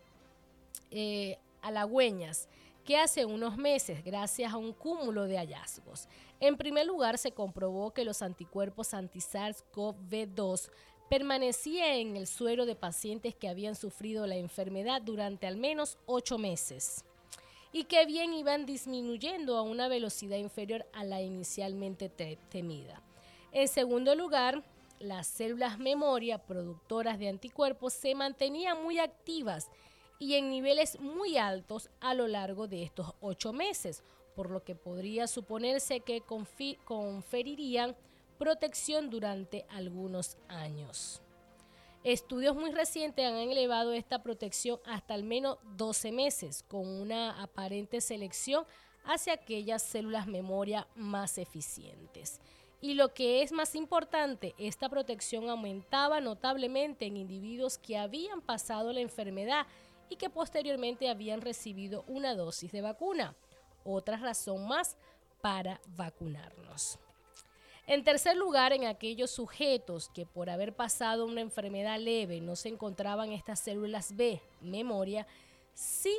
eh, 0.90 1.38
halagüeñas 1.64 2.48
que 2.84 2.98
hace 2.98 3.24
unos 3.24 3.56
meses 3.56 4.04
gracias 4.04 4.52
a 4.52 4.58
un 4.58 4.72
cúmulo 4.72 5.24
de 5.24 5.38
hallazgos. 5.38 6.06
En 6.38 6.56
primer 6.56 6.86
lugar, 6.86 7.16
se 7.18 7.32
comprobó 7.32 7.92
que 7.92 8.04
los 8.04 8.20
anticuerpos 8.20 8.92
anti-SARS-CoV-2 8.92 10.70
permanecían 11.08 11.90
en 11.90 12.16
el 12.16 12.26
suero 12.26 12.66
de 12.66 12.76
pacientes 12.76 13.34
que 13.34 13.48
habían 13.48 13.74
sufrido 13.74 14.26
la 14.26 14.36
enfermedad 14.36 15.00
durante 15.02 15.46
al 15.46 15.56
menos 15.56 15.98
ocho 16.06 16.38
meses 16.38 17.04
y 17.72 17.84
que 17.84 18.06
bien 18.06 18.32
iban 18.34 18.66
disminuyendo 18.66 19.56
a 19.56 19.62
una 19.62 19.88
velocidad 19.88 20.36
inferior 20.36 20.86
a 20.92 21.04
la 21.04 21.22
inicialmente 21.22 22.08
temida. 22.08 23.02
En 23.52 23.68
segundo 23.68 24.14
lugar, 24.14 24.62
las 25.00 25.26
células 25.26 25.78
memoria 25.78 26.38
productoras 26.38 27.18
de 27.18 27.28
anticuerpos 27.28 27.92
se 27.92 28.14
mantenían 28.14 28.82
muy 28.82 28.98
activas 28.98 29.68
y 30.24 30.36
en 30.36 30.48
niveles 30.48 30.98
muy 31.00 31.36
altos 31.36 31.90
a 32.00 32.14
lo 32.14 32.26
largo 32.26 32.66
de 32.66 32.82
estos 32.82 33.12
ocho 33.20 33.52
meses, 33.52 34.02
por 34.34 34.48
lo 34.50 34.64
que 34.64 34.74
podría 34.74 35.26
suponerse 35.26 36.00
que 36.00 36.22
conferirían 36.22 37.94
protección 38.38 39.10
durante 39.10 39.66
algunos 39.68 40.38
años. 40.48 41.20
Estudios 42.04 42.56
muy 42.56 42.72
recientes 42.72 43.26
han 43.26 43.34
elevado 43.36 43.92
esta 43.92 44.22
protección 44.22 44.80
hasta 44.86 45.12
al 45.12 45.24
menos 45.24 45.58
12 45.76 46.10
meses, 46.10 46.64
con 46.68 46.88
una 46.88 47.42
aparente 47.42 48.00
selección 48.00 48.64
hacia 49.04 49.34
aquellas 49.34 49.82
células 49.82 50.26
memoria 50.26 50.88
más 50.94 51.36
eficientes. 51.36 52.40
Y 52.80 52.94
lo 52.94 53.12
que 53.12 53.42
es 53.42 53.52
más 53.52 53.74
importante, 53.74 54.54
esta 54.58 54.88
protección 54.88 55.50
aumentaba 55.50 56.20
notablemente 56.20 57.04
en 57.04 57.18
individuos 57.18 57.76
que 57.76 57.98
habían 57.98 58.40
pasado 58.40 58.90
la 58.92 59.00
enfermedad 59.00 59.66
y 60.08 60.16
que 60.16 60.30
posteriormente 60.30 61.08
habían 61.08 61.40
recibido 61.40 62.04
una 62.06 62.34
dosis 62.34 62.72
de 62.72 62.82
vacuna. 62.82 63.34
Otra 63.84 64.16
razón 64.16 64.66
más 64.66 64.96
para 65.40 65.80
vacunarnos. 65.96 66.98
En 67.86 68.02
tercer 68.02 68.36
lugar, 68.36 68.72
en 68.72 68.86
aquellos 68.86 69.30
sujetos 69.30 70.08
que 70.08 70.24
por 70.24 70.48
haber 70.48 70.74
pasado 70.74 71.26
una 71.26 71.42
enfermedad 71.42 71.98
leve 71.98 72.40
no 72.40 72.56
se 72.56 72.70
encontraban 72.70 73.30
estas 73.30 73.60
células 73.60 74.16
B, 74.16 74.40
memoria, 74.62 75.26
sí 75.74 76.16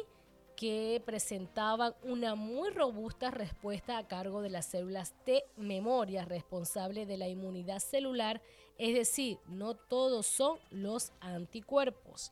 que 0.55 1.01
presentaban 1.05 1.95
una 2.03 2.35
muy 2.35 2.69
robusta 2.69 3.31
respuesta 3.31 3.97
a 3.97 4.07
cargo 4.07 4.41
de 4.41 4.49
las 4.49 4.67
células 4.67 5.13
T 5.25 5.43
memoria 5.57 6.23
responsable 6.23 7.05
de 7.05 7.17
la 7.17 7.27
inmunidad 7.27 7.79
celular, 7.79 8.41
es 8.77 8.93
decir, 8.93 9.39
no 9.47 9.73
todos 9.73 10.27
son 10.27 10.59
los 10.69 11.11
anticuerpos. 11.19 12.31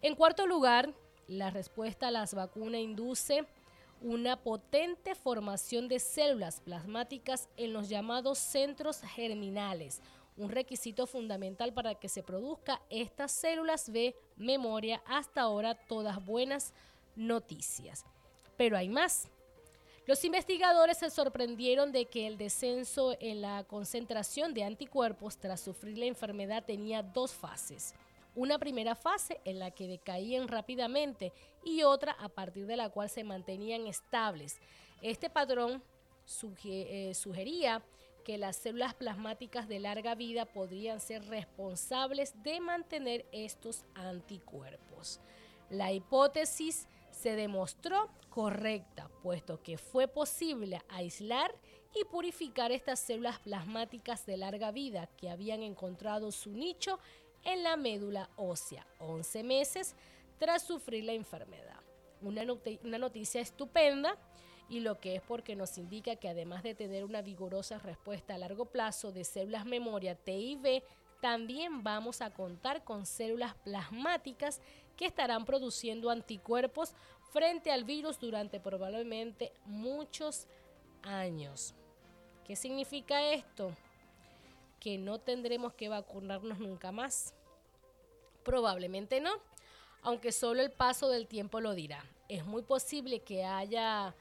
En 0.00 0.14
cuarto 0.14 0.46
lugar, 0.46 0.94
la 1.26 1.50
respuesta 1.50 2.06
a 2.06 2.10
las 2.12 2.32
vacunas 2.32 2.80
induce 2.80 3.44
una 4.00 4.36
potente 4.36 5.16
formación 5.16 5.88
de 5.88 5.98
células 5.98 6.60
plasmáticas 6.60 7.48
en 7.56 7.72
los 7.72 7.88
llamados 7.88 8.38
centros 8.38 9.00
germinales, 9.00 10.00
un 10.36 10.50
requisito 10.50 11.08
fundamental 11.08 11.72
para 11.72 11.96
que 11.96 12.08
se 12.08 12.22
produzca 12.22 12.80
estas 12.90 13.32
células 13.32 13.90
B 13.90 14.14
memoria, 14.36 15.02
hasta 15.04 15.40
ahora 15.40 15.74
todas 15.74 16.24
buenas 16.24 16.74
noticias. 17.16 18.04
Pero 18.56 18.76
hay 18.76 18.88
más. 18.88 19.26
Los 20.06 20.24
investigadores 20.24 20.98
se 20.98 21.10
sorprendieron 21.10 21.90
de 21.90 22.06
que 22.06 22.28
el 22.28 22.38
descenso 22.38 23.16
en 23.18 23.42
la 23.42 23.64
concentración 23.64 24.54
de 24.54 24.62
anticuerpos 24.62 25.38
tras 25.38 25.60
sufrir 25.60 25.98
la 25.98 26.06
enfermedad 26.06 26.64
tenía 26.64 27.02
dos 27.02 27.32
fases 27.32 27.94
una 28.34 28.58
primera 28.58 28.94
fase 28.94 29.40
en 29.44 29.58
la 29.58 29.70
que 29.70 29.88
decaían 29.88 30.48
rápidamente 30.48 31.32
y 31.64 31.82
otra 31.82 32.12
a 32.12 32.28
partir 32.28 32.66
de 32.66 32.76
la 32.76 32.90
cual 32.90 33.10
se 33.10 33.24
mantenían 33.24 33.86
estables. 33.86 34.60
Este 35.02 35.30
patrón 35.30 35.82
eh, 36.64 37.12
sugería 37.14 37.82
que 38.24 38.36
las 38.36 38.56
células 38.56 38.94
plasmáticas 38.94 39.68
de 39.68 39.80
larga 39.80 40.14
vida 40.14 40.44
podrían 40.44 41.00
ser 41.00 41.24
responsables 41.26 42.34
de 42.42 42.60
mantener 42.60 43.24
estos 43.32 43.84
anticuerpos. 43.94 45.20
La 45.70 45.92
hipótesis 45.92 46.86
se 47.10 47.36
demostró 47.36 48.10
correcta, 48.28 49.10
puesto 49.22 49.62
que 49.62 49.78
fue 49.78 50.08
posible 50.08 50.82
aislar 50.88 51.54
y 51.94 52.04
purificar 52.04 52.70
estas 52.70 53.00
células 53.00 53.38
plasmáticas 53.40 54.26
de 54.26 54.36
larga 54.36 54.70
vida 54.70 55.08
que 55.16 55.30
habían 55.30 55.62
encontrado 55.62 56.30
su 56.30 56.50
nicho 56.50 56.98
en 57.44 57.62
la 57.62 57.76
médula 57.76 58.30
ósea, 58.36 58.86
11 58.98 59.42
meses 59.42 59.94
tras 60.38 60.62
sufrir 60.62 61.04
la 61.04 61.12
enfermedad. 61.12 61.80
Una, 62.20 62.42
una 62.82 62.98
noticia 62.98 63.40
estupenda 63.40 64.16
y 64.68 64.80
lo 64.80 65.00
que 65.00 65.16
es 65.16 65.22
porque 65.22 65.56
nos 65.56 65.78
indica 65.78 66.16
que 66.16 66.28
además 66.28 66.62
de 66.62 66.74
tener 66.74 67.04
una 67.04 67.22
vigorosa 67.22 67.78
respuesta 67.78 68.34
a 68.34 68.38
largo 68.38 68.66
plazo 68.66 69.12
de 69.12 69.24
células 69.24 69.64
memoria 69.64 70.14
T 70.14 70.32
y 70.32 70.56
B, 70.56 70.82
también 71.20 71.82
vamos 71.82 72.20
a 72.20 72.30
contar 72.30 72.84
con 72.84 73.06
células 73.06 73.54
plasmáticas 73.64 74.60
que 74.96 75.06
estarán 75.06 75.44
produciendo 75.44 76.10
anticuerpos 76.10 76.94
frente 77.32 77.70
al 77.70 77.84
virus 77.84 78.18
durante 78.18 78.60
probablemente 78.60 79.52
muchos 79.64 80.46
años. 81.02 81.74
¿Qué 82.44 82.56
significa 82.56 83.22
esto? 83.32 83.72
Que 84.80 84.98
no 84.98 85.18
tendremos 85.18 85.74
que 85.74 85.88
vacunarnos 85.88 86.58
nunca 86.58 86.92
más? 86.92 87.34
Probablemente 88.44 89.20
no, 89.20 89.32
aunque 90.02 90.32
solo 90.32 90.62
el 90.62 90.70
paso 90.70 91.08
del 91.08 91.26
tiempo 91.26 91.60
lo 91.60 91.74
dirá. 91.74 92.04
Es 92.28 92.44
muy 92.44 92.62
posible 92.62 93.20
que 93.20 93.44
haya 93.44 94.14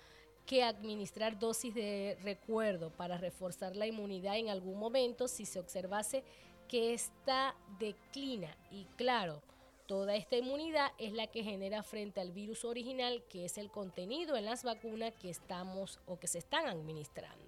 que 0.46 0.64
administrar 0.64 1.38
dosis 1.38 1.76
de 1.76 2.18
recuerdo 2.24 2.90
para 2.90 3.18
reforzar 3.18 3.76
la 3.76 3.86
inmunidad 3.86 4.38
en 4.38 4.50
algún 4.50 4.80
momento 4.80 5.28
si 5.28 5.46
se 5.46 5.60
observase 5.60 6.24
que 6.68 6.94
esta 6.94 7.54
declina. 7.80 8.56
Y 8.72 8.86
claro, 8.96 9.42
toda 9.88 10.16
esta 10.16 10.38
inmunidad 10.38 10.92
es 10.98 11.14
la 11.14 11.28
que 11.28 11.44
genera 11.44 11.84
frente 11.84 12.22
al 12.22 12.32
virus 12.32 12.66
original, 12.66 13.24
que 13.30 13.46
es 13.46 13.58
el 13.58 13.70
contenido 13.70 14.36
en 14.38 14.46
las 14.46 14.64
vacunas 14.64 15.14
que 15.16 15.30
estamos 15.30 16.00
o 16.08 16.18
que 16.18 16.28
se 16.28 16.40
están 16.40 16.66
administrando. 16.66 17.47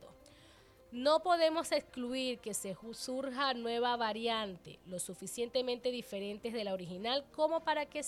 No 0.91 1.21
podemos 1.21 1.71
excluir 1.71 2.39
que 2.39 2.55
se 2.55 2.75
surja 2.93 3.53
nueva 3.53 3.95
variante, 3.95 4.79
lo 4.87 4.99
suficientemente 4.99 5.91
diferentes 5.91 6.51
de 6.51 6.63
la 6.63 6.73
original 6.73 7.23
como 7.31 7.59
para 7.59 7.85
que 7.85 8.01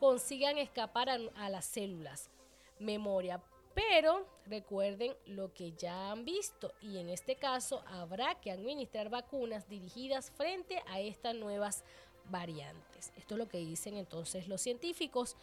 consigan 0.00 0.56
escapar 0.56 1.10
a, 1.10 1.48
las 1.50 1.66
células. 1.66 2.30
Memoria. 2.78 3.42
Pero 3.74 4.26
recuerden 4.46 5.14
lo 5.26 5.52
que 5.52 5.72
ya 5.72 6.10
han 6.10 6.24
visto 6.24 6.72
y 6.80 6.96
en 6.96 7.10
este 7.10 7.36
caso 7.36 7.82
habrá 7.86 8.34
que 8.36 8.50
administrar 8.50 9.10
vacunas 9.10 9.68
dirigidas 9.68 10.30
frente 10.30 10.82
a 10.86 11.00
estas 11.00 11.34
nuevas 11.34 11.84
variantes. 12.30 13.12
Esto 13.18 13.34
es 13.34 13.38
lo 13.38 13.48
que 13.48 13.58
dicen 13.58 13.98
entonces 13.98 14.48
los 14.48 14.62
científicos 14.62 15.36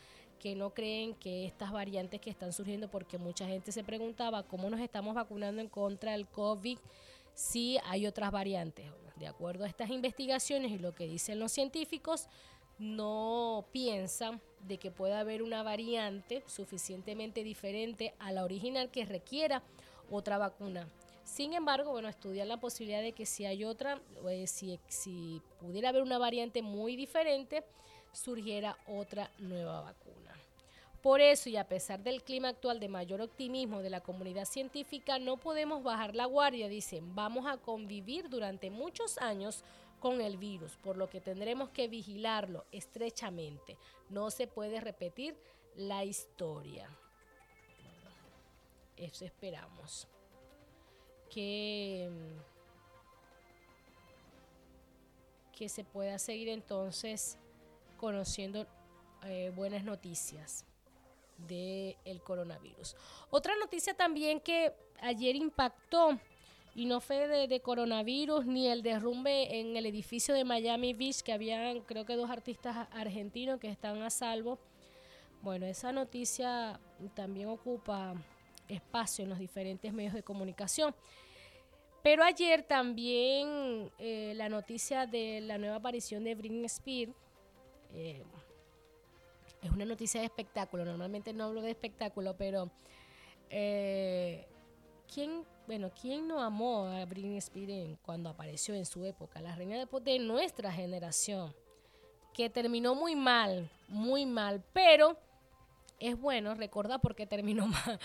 que 0.44 0.56
no 0.56 0.74
creen 0.74 1.16
que 1.16 1.46
estas 1.46 1.72
variantes 1.72 2.20
que 2.20 2.30
están 2.30 2.52
surgiendo, 2.52 2.92
porque 2.92 3.18
mucha 3.18 3.48
gente 3.48 3.72
se 3.72 3.82
preguntaba 3.82 4.44
cómo 4.44 4.70
nos 4.70 4.82
estamos 4.82 5.16
vacunando 5.16 5.62
en 5.62 5.70
contra 5.70 6.12
del 6.12 6.28
COVID 6.28 6.78
si 7.34 7.78
hay 7.86 8.06
otras 8.08 8.30
variantes. 8.30 8.92
De 9.16 9.26
acuerdo 9.26 9.64
a 9.64 9.70
estas 9.70 9.90
investigaciones 9.90 10.74
y 10.74 10.80
lo 10.80 10.94
que 10.94 11.08
dicen 11.08 11.40
los 11.40 11.54
científicos, 11.54 12.28
no 12.78 13.64
piensan 13.72 14.42
de 14.68 14.80
que 14.80 14.92
pueda 14.92 15.22
haber 15.22 15.44
una 15.44 15.64
variante 15.64 16.44
suficientemente 16.46 17.42
diferente 17.46 18.14
a 18.20 18.34
la 18.34 18.44
original 18.44 18.92
que 18.92 19.06
requiera 19.06 19.64
otra 20.12 20.38
vacuna. 20.38 20.90
Sin 21.24 21.54
embargo, 21.54 21.92
bueno, 21.92 22.10
estudian 22.10 22.50
la 22.50 22.60
posibilidad 22.60 23.02
de 23.02 23.14
que 23.14 23.26
si 23.26 23.46
hay 23.46 23.64
otra, 23.64 24.02
eh, 24.30 24.46
si, 24.48 24.78
si 24.90 25.42
pudiera 25.62 25.88
haber 25.88 26.02
una 26.02 26.18
variante 26.18 26.62
muy 26.62 26.98
diferente, 26.98 27.64
surgiera 28.12 28.78
otra 28.88 29.32
nueva 29.40 29.80
vacuna. 29.80 30.03
Por 31.04 31.20
eso, 31.20 31.50
y 31.50 31.58
a 31.58 31.68
pesar 31.68 32.02
del 32.02 32.24
clima 32.24 32.48
actual 32.48 32.80
de 32.80 32.88
mayor 32.88 33.20
optimismo 33.20 33.82
de 33.82 33.90
la 33.90 34.00
comunidad 34.00 34.46
científica, 34.46 35.20
no 35.20 35.36
podemos 35.36 35.84
bajar 35.84 36.16
la 36.16 36.24
guardia, 36.24 36.70
dicen, 36.70 37.14
vamos 37.14 37.46
a 37.46 37.58
convivir 37.58 38.30
durante 38.30 38.70
muchos 38.70 39.18
años 39.18 39.66
con 40.00 40.22
el 40.22 40.38
virus, 40.38 40.78
por 40.78 40.96
lo 40.96 41.10
que 41.10 41.20
tendremos 41.20 41.72
que 41.72 41.90
vigilarlo 41.90 42.64
estrechamente. 42.72 43.78
No 44.10 44.32
se 44.32 44.48
puede 44.48 44.80
repetir 44.80 45.36
la 45.76 46.06
historia. 46.06 46.88
Eso 48.96 49.26
esperamos. 49.26 50.08
Que, 51.30 52.10
que 55.52 55.68
se 55.68 55.84
pueda 55.84 56.18
seguir 56.18 56.48
entonces 56.48 57.38
conociendo 57.98 58.66
eh, 59.24 59.52
buenas 59.54 59.84
noticias 59.84 60.66
del 61.38 61.98
el 62.06 62.22
coronavirus. 62.22 62.96
Otra 63.30 63.56
noticia 63.58 63.94
también 63.94 64.40
que 64.40 64.74
ayer 65.02 65.36
impactó 65.36 66.20
y 66.76 66.86
no 66.86 67.00
fue 67.00 67.28
de, 67.28 67.60
coronavirus 67.60 68.46
ni 68.46 68.68
el 68.68 68.82
derrumbe 68.82 69.60
en 69.60 69.78
el 69.78 69.86
edificio 69.86 70.34
de 70.34 70.44
Miami 70.44 70.94
Beach 70.94 71.22
que 71.22 71.34
habían 71.34 71.82
creo 71.82 72.06
que 72.06 72.16
dos 72.16 72.30
artistas 72.30 72.88
argentinos 72.92 73.60
que 73.60 73.70
están 73.70 74.02
a 74.02 74.10
salvo. 74.10 74.58
Bueno, 75.42 75.66
esa 75.66 75.92
noticia 75.92 76.80
también 77.16 77.50
ocupa 77.50 78.16
espacio 78.68 79.24
en 79.24 79.30
los 79.30 79.40
diferentes 79.40 79.94
medios 79.94 80.14
de 80.14 80.24
comunicación. 80.24 80.96
Pero 82.02 82.24
ayer 82.24 82.64
también 82.64 83.92
eh, 83.98 84.34
la 84.36 84.50
noticia 84.50 85.06
de 85.06 85.42
la 85.42 85.58
nueva 85.58 85.78
aparición 85.78 86.24
de 86.24 86.36
Britney 86.36 86.66
Spears, 86.66 87.14
eh, 87.94 88.24
es 89.64 89.72
una 89.72 89.86
noticia 89.86 90.20
de 90.20 90.26
espectáculo. 90.26 90.86
Normalmente 90.86 91.34
no 91.34 91.46
hablo 91.46 91.62
de 91.62 91.72
espectáculo, 91.72 92.36
pero 92.38 92.70
eh, 93.50 94.46
¿quién, 95.12 95.46
bueno, 95.68 95.92
¿quién 96.00 96.28
no 96.28 96.42
amó 96.42 96.88
a 96.88 97.06
Britney 97.06 97.38
Spears 97.38 97.98
cuando 98.04 98.30
apareció 98.30 98.76
en 98.76 98.86
su 98.86 99.06
época? 99.06 99.42
La 99.42 99.56
reina 99.56 99.78
de, 99.78 99.88
de 100.02 100.20
nuestra 100.20 100.72
generación, 100.72 101.54
que 102.34 102.50
terminó 102.50 102.94
muy 102.94 103.16
mal, 103.16 103.70
muy 103.88 104.26
mal, 104.26 104.62
pero 104.74 105.18
es 106.00 106.20
bueno 106.20 106.54
recordar 106.56 107.00
por 107.00 107.16
qué 107.16 107.26
terminó 107.26 107.68
mal, 107.68 108.00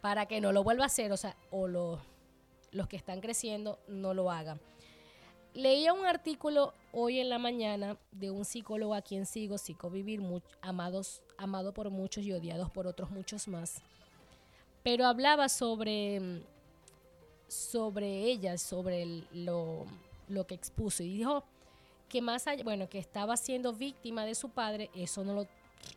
para 0.00 0.26
que 0.26 0.40
no 0.40 0.52
lo 0.52 0.64
vuelva 0.64 0.84
a 0.84 0.86
hacer, 0.86 1.12
o 1.12 1.16
sea, 1.16 1.36
o 1.50 1.68
los 1.68 2.88
que 2.88 2.96
están 2.96 3.20
creciendo 3.20 3.78
no 3.86 4.14
lo 4.14 4.30
hagan. 4.30 4.60
Leía 5.54 5.92
un 5.92 6.06
artículo 6.06 6.72
hoy 6.92 7.20
en 7.20 7.28
la 7.28 7.38
mañana 7.38 7.98
de 8.10 8.30
un 8.30 8.46
psicólogo 8.46 8.94
a 8.94 9.02
quien 9.02 9.26
sigo, 9.26 9.58
Psicovivir, 9.58 10.22
amados, 10.62 11.22
amado 11.36 11.74
por 11.74 11.90
muchos 11.90 12.24
y 12.24 12.32
odiados 12.32 12.70
por 12.70 12.86
otros 12.86 13.10
muchos 13.10 13.48
más. 13.48 13.82
Pero 14.82 15.06
hablaba 15.06 15.50
sobre, 15.50 16.42
sobre 17.48 18.24
ella, 18.24 18.56
sobre 18.56 19.24
lo, 19.32 19.84
lo 20.28 20.46
que 20.46 20.54
expuso. 20.54 21.02
Y 21.02 21.18
dijo 21.18 21.44
que 22.08 22.22
más 22.22 22.46
allá, 22.46 22.64
bueno, 22.64 22.88
que 22.88 22.98
estaba 22.98 23.36
siendo 23.36 23.74
víctima 23.74 24.24
de 24.24 24.34
su 24.34 24.48
padre, 24.48 24.90
eso 24.94 25.22
no 25.22 25.34
lo, 25.34 25.46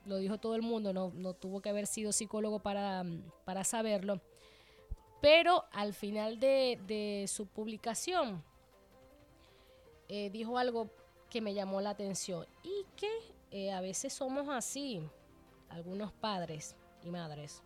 lo 0.06 0.18
dijo 0.18 0.38
todo 0.38 0.56
el 0.56 0.64
mundo, 0.64 0.92
no, 0.92 1.14
no 1.16 1.34
tuvo 1.34 1.62
que 1.62 1.70
haber 1.70 1.88
sido 1.88 2.12
psicólogo 2.12 2.60
para, 2.60 3.06
para 3.46 3.64
saberlo. 3.64 4.20
Pero 5.22 5.64
al 5.72 5.94
final 5.94 6.42
de, 6.42 6.78
de 6.86 7.26
su 7.30 7.48
publicación, 7.48 8.44
eh, 10.08 10.30
dijo 10.30 10.58
algo 10.58 10.90
que 11.30 11.42
me 11.42 11.54
llamó 11.54 11.82
la 11.82 11.92
atención 11.92 12.46
y 12.64 12.86
que 12.96 13.12
eh, 13.52 13.72
a 13.72 13.82
veces 13.82 14.14
somos 14.14 14.48
así, 14.50 15.02
algunos 15.70 16.12
padres 16.14 16.76
y 17.04 17.10
madres, 17.10 17.64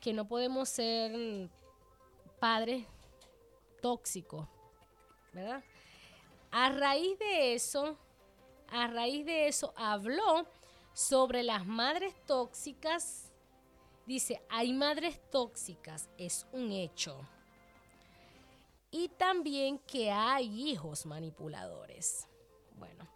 que 0.00 0.12
no 0.12 0.26
podemos 0.26 0.68
ser 0.68 1.48
padres 2.38 2.86
tóxicos, 3.80 4.46
¿verdad? 5.32 5.62
A 6.50 6.70
raíz 6.70 7.18
de 7.18 7.54
eso, 7.54 7.96
a 8.68 8.86
raíz 8.88 9.24
de 9.24 9.46
eso 9.46 9.72
habló 9.76 10.46
sobre 10.92 11.42
las 11.42 11.66
madres 11.66 12.14
tóxicas. 12.26 13.30
Dice, 14.06 14.42
hay 14.48 14.72
madres 14.72 15.20
tóxicas, 15.30 16.08
es 16.18 16.46
un 16.52 16.72
hecho 16.72 17.20
y 18.90 19.08
también 19.08 19.78
que 19.78 20.10
hay 20.10 20.70
hijos 20.70 21.06
manipuladores. 21.06 22.26
Bueno, 22.76 23.06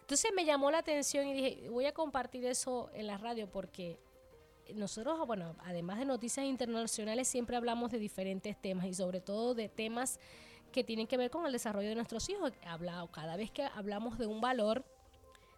entonces 0.00 0.30
me 0.34 0.44
llamó 0.44 0.70
la 0.70 0.78
atención 0.78 1.26
y 1.26 1.34
dije, 1.34 1.68
voy 1.68 1.86
a 1.86 1.92
compartir 1.92 2.44
eso 2.46 2.90
en 2.94 3.06
la 3.06 3.18
radio 3.18 3.50
porque 3.50 3.98
nosotros, 4.74 5.26
bueno, 5.26 5.56
además 5.60 5.98
de 5.98 6.04
noticias 6.04 6.46
internacionales, 6.46 7.28
siempre 7.28 7.56
hablamos 7.56 7.90
de 7.90 7.98
diferentes 7.98 8.60
temas 8.60 8.86
y 8.86 8.94
sobre 8.94 9.20
todo 9.20 9.54
de 9.54 9.68
temas 9.68 10.18
que 10.72 10.84
tienen 10.84 11.06
que 11.06 11.16
ver 11.16 11.30
con 11.30 11.46
el 11.46 11.52
desarrollo 11.52 11.88
de 11.88 11.94
nuestros 11.94 12.28
hijos. 12.28 12.52
Hablado, 12.66 13.10
cada 13.10 13.36
vez 13.36 13.50
que 13.50 13.64
hablamos 13.64 14.18
de 14.18 14.26
un 14.26 14.40
valor, 14.40 14.84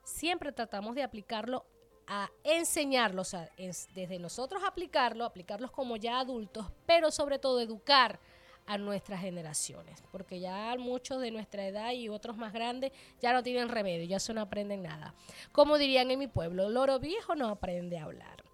siempre 0.04 0.52
tratamos 0.52 0.94
de 0.94 1.02
aplicarlo 1.02 1.64
a 2.06 2.28
enseñarlo, 2.42 3.22
o 3.22 3.24
sea, 3.24 3.48
desde 3.56 4.18
nosotros 4.18 4.62
aplicarlo, 4.64 5.24
aplicarlos 5.24 5.70
como 5.70 5.96
ya 5.96 6.18
adultos, 6.18 6.66
pero 6.86 7.12
sobre 7.12 7.38
todo 7.38 7.60
educar 7.60 8.18
a 8.66 8.78
nuestras 8.78 9.20
generaciones, 9.20 10.02
porque 10.12 10.40
ya 10.40 10.76
muchos 10.78 11.20
de 11.20 11.30
nuestra 11.30 11.66
edad 11.66 11.92
y 11.92 12.08
otros 12.08 12.36
más 12.36 12.52
grandes 12.52 12.92
ya 13.20 13.32
no 13.32 13.42
tienen 13.42 13.68
remedio, 13.68 14.04
ya 14.06 14.20
se 14.20 14.32
no 14.32 14.40
aprenden 14.40 14.82
nada. 14.82 15.14
Como 15.52 15.78
dirían 15.78 16.10
en 16.10 16.18
mi 16.18 16.28
pueblo, 16.28 16.68
loro 16.68 16.98
viejo 16.98 17.34
no 17.34 17.48
aprende 17.48 17.98
a 17.98 18.04
hablar. 18.04 18.44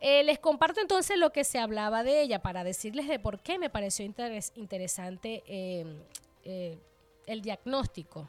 Eh, 0.00 0.22
les 0.22 0.38
comparto 0.38 0.80
entonces 0.80 1.18
lo 1.18 1.30
que 1.30 1.42
se 1.42 1.58
hablaba 1.58 2.04
de 2.04 2.22
ella 2.22 2.40
para 2.40 2.62
decirles 2.62 3.08
de 3.08 3.18
por 3.18 3.40
qué 3.40 3.58
me 3.58 3.68
pareció 3.68 4.04
interesante 4.04 5.42
em, 5.46 5.98
eh, 6.44 6.78
el 7.26 7.42
diagnóstico, 7.42 8.28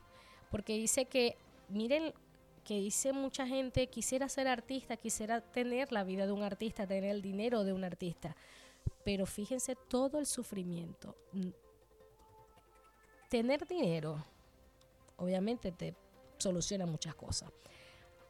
porque 0.49 0.73
dice 0.73 1.05
que, 1.05 1.37
miren, 1.69 2.11
que 2.63 2.79
dice 2.79 3.13
mucha 3.13 3.45
gente, 3.45 3.87
quisiera 3.87 4.29
ser 4.29 4.47
artista, 4.47 4.97
quisiera 4.97 5.41
tener 5.41 5.91
la 5.91 6.03
vida 6.03 6.25
de 6.25 6.31
un 6.31 6.43
artista, 6.43 6.87
tener 6.87 7.11
el 7.11 7.21
dinero 7.21 7.63
de 7.63 7.73
un 7.73 7.83
artista. 7.83 8.35
Pero 9.03 9.25
fíjense 9.25 9.75
todo 9.75 10.19
el 10.19 10.25
sufrimiento. 10.25 11.15
Tener 13.29 13.67
dinero, 13.67 14.23
obviamente 15.17 15.71
te 15.71 15.95
soluciona 16.37 16.85
muchas 16.85 17.15
cosas, 17.15 17.51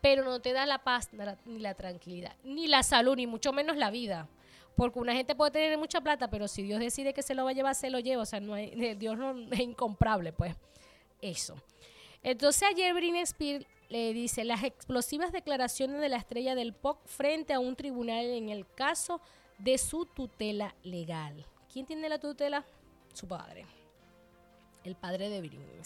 pero 0.01 0.23
no 0.23 0.41
te 0.41 0.53
da 0.53 0.65
la 0.65 0.83
paz 0.83 1.09
ni 1.45 1.59
la 1.59 1.73
tranquilidad, 1.73 2.35
ni 2.43 2.67
la 2.67 2.83
salud, 2.83 3.15
ni 3.15 3.27
mucho 3.27 3.53
menos 3.53 3.77
la 3.77 3.91
vida. 3.91 4.27
Porque 4.75 4.99
una 4.99 5.13
gente 5.13 5.35
puede 5.35 5.51
tener 5.51 5.77
mucha 5.77 5.99
plata, 5.99 6.29
pero 6.29 6.47
si 6.47 6.63
Dios 6.63 6.79
decide 6.79 7.13
que 7.13 7.21
se 7.21 7.35
lo 7.35 7.43
va 7.43 7.49
a 7.49 7.53
llevar, 7.53 7.75
se 7.75 7.89
lo 7.89 7.99
lleva. 7.99 8.21
O 8.23 8.25
sea, 8.25 8.39
no 8.39 8.53
hay, 8.53 8.95
Dios 8.97 9.17
no 9.17 9.37
es 9.51 9.59
incomparable, 9.59 10.31
pues. 10.31 10.55
Eso. 11.21 11.55
Entonces 12.23 12.63
ayer 12.63 12.93
Britney 12.93 13.21
Spears 13.23 13.65
le 13.89 14.13
dice 14.13 14.43
las 14.45 14.63
explosivas 14.63 15.31
declaraciones 15.31 15.99
de 15.99 16.09
la 16.09 16.17
estrella 16.17 16.55
del 16.55 16.73
pop 16.73 16.99
frente 17.05 17.53
a 17.53 17.59
un 17.59 17.75
tribunal 17.75 18.25
en 18.25 18.49
el 18.49 18.65
caso 18.73 19.19
de 19.59 19.77
su 19.77 20.05
tutela 20.05 20.75
legal. 20.83 21.45
¿Quién 21.71 21.85
tiene 21.85 22.09
la 22.09 22.19
tutela? 22.19 22.65
Su 23.13 23.27
padre, 23.27 23.65
el 24.83 24.95
padre 24.95 25.29
de 25.29 25.41
Britney. 25.41 25.81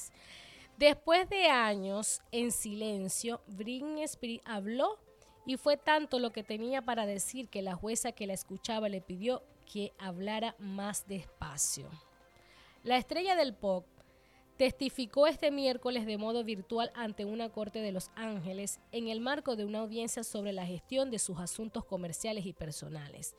Después 0.78 1.30
de 1.30 1.48
años 1.48 2.22
en 2.32 2.52
silencio, 2.52 3.42
Spears 3.48 4.42
habló 4.46 4.98
y 5.46 5.58
fue 5.58 5.78
tanto 5.78 6.20
lo 6.20 6.32
que 6.32 6.44
tenía 6.44 6.82
para 6.82 7.06
decir 7.06 7.50
que 7.50 7.62
la 7.62 7.76
jueza 7.76 8.12
que 8.12 8.28
la 8.28 8.34
escuchaba 8.34 8.90
le 8.90 9.02
pidió 9.02 9.44
que 9.72 9.94
hablara 9.98 10.56
más 10.60 11.08
despacio. 11.08 11.90
La 12.84 12.98
estrella 12.98 13.36
del 13.36 13.54
pop 13.54 13.86
testificó 14.58 15.28
este 15.28 15.52
miércoles 15.52 16.06
de 16.06 16.18
modo 16.18 16.44
virtual 16.44 16.92
ante 16.96 17.26
una 17.26 17.50
corte 17.50 17.80
de 17.80 17.92
Los 17.92 18.12
Ángeles 18.16 18.80
en 18.92 19.08
el 19.08 19.20
marco 19.20 19.56
de 19.56 19.66
una 19.66 19.80
audiencia 19.80 20.24
sobre 20.24 20.54
la 20.54 20.66
gestión 20.66 21.12
de 21.12 21.20
sus 21.20 21.40
asuntos 21.40 21.86
comerciales 21.86 22.46
y 22.46 22.54
personales. 22.54 23.36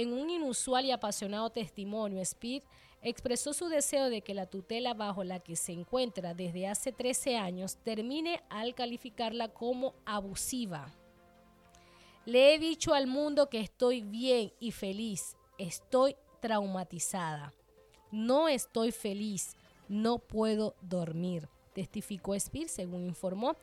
En 0.00 0.14
un 0.14 0.30
inusual 0.30 0.86
y 0.86 0.92
apasionado 0.92 1.50
testimonio, 1.50 2.22
Speed 2.22 2.62
expresó 3.02 3.52
su 3.52 3.68
deseo 3.68 4.08
de 4.08 4.22
que 4.22 4.32
la 4.32 4.46
tutela 4.46 4.94
bajo 4.94 5.24
la 5.24 5.40
que 5.40 5.56
se 5.56 5.72
encuentra 5.72 6.32
desde 6.32 6.66
hace 6.66 6.90
13 6.90 7.36
años 7.36 7.76
termine 7.84 8.42
al 8.48 8.74
calificarla 8.74 9.48
como 9.48 9.92
abusiva. 10.06 10.90
Le 12.24 12.54
he 12.54 12.58
dicho 12.58 12.94
al 12.94 13.08
mundo 13.08 13.50
que 13.50 13.60
estoy 13.60 14.00
bien 14.00 14.54
y 14.58 14.70
feliz, 14.70 15.36
estoy 15.58 16.16
traumatizada. 16.40 17.52
No 18.10 18.48
estoy 18.48 18.92
feliz, 18.92 19.54
no 19.86 20.18
puedo 20.18 20.76
dormir, 20.80 21.46
testificó 21.74 22.34
Speed 22.34 22.68
según 22.68 23.04
informó 23.04 23.54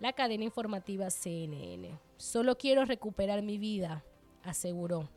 la 0.00 0.12
cadena 0.12 0.42
informativa 0.42 1.08
CNN. 1.08 1.96
Solo 2.16 2.58
quiero 2.58 2.84
recuperar 2.84 3.42
mi 3.42 3.58
vida, 3.58 4.04
aseguró. 4.42 5.08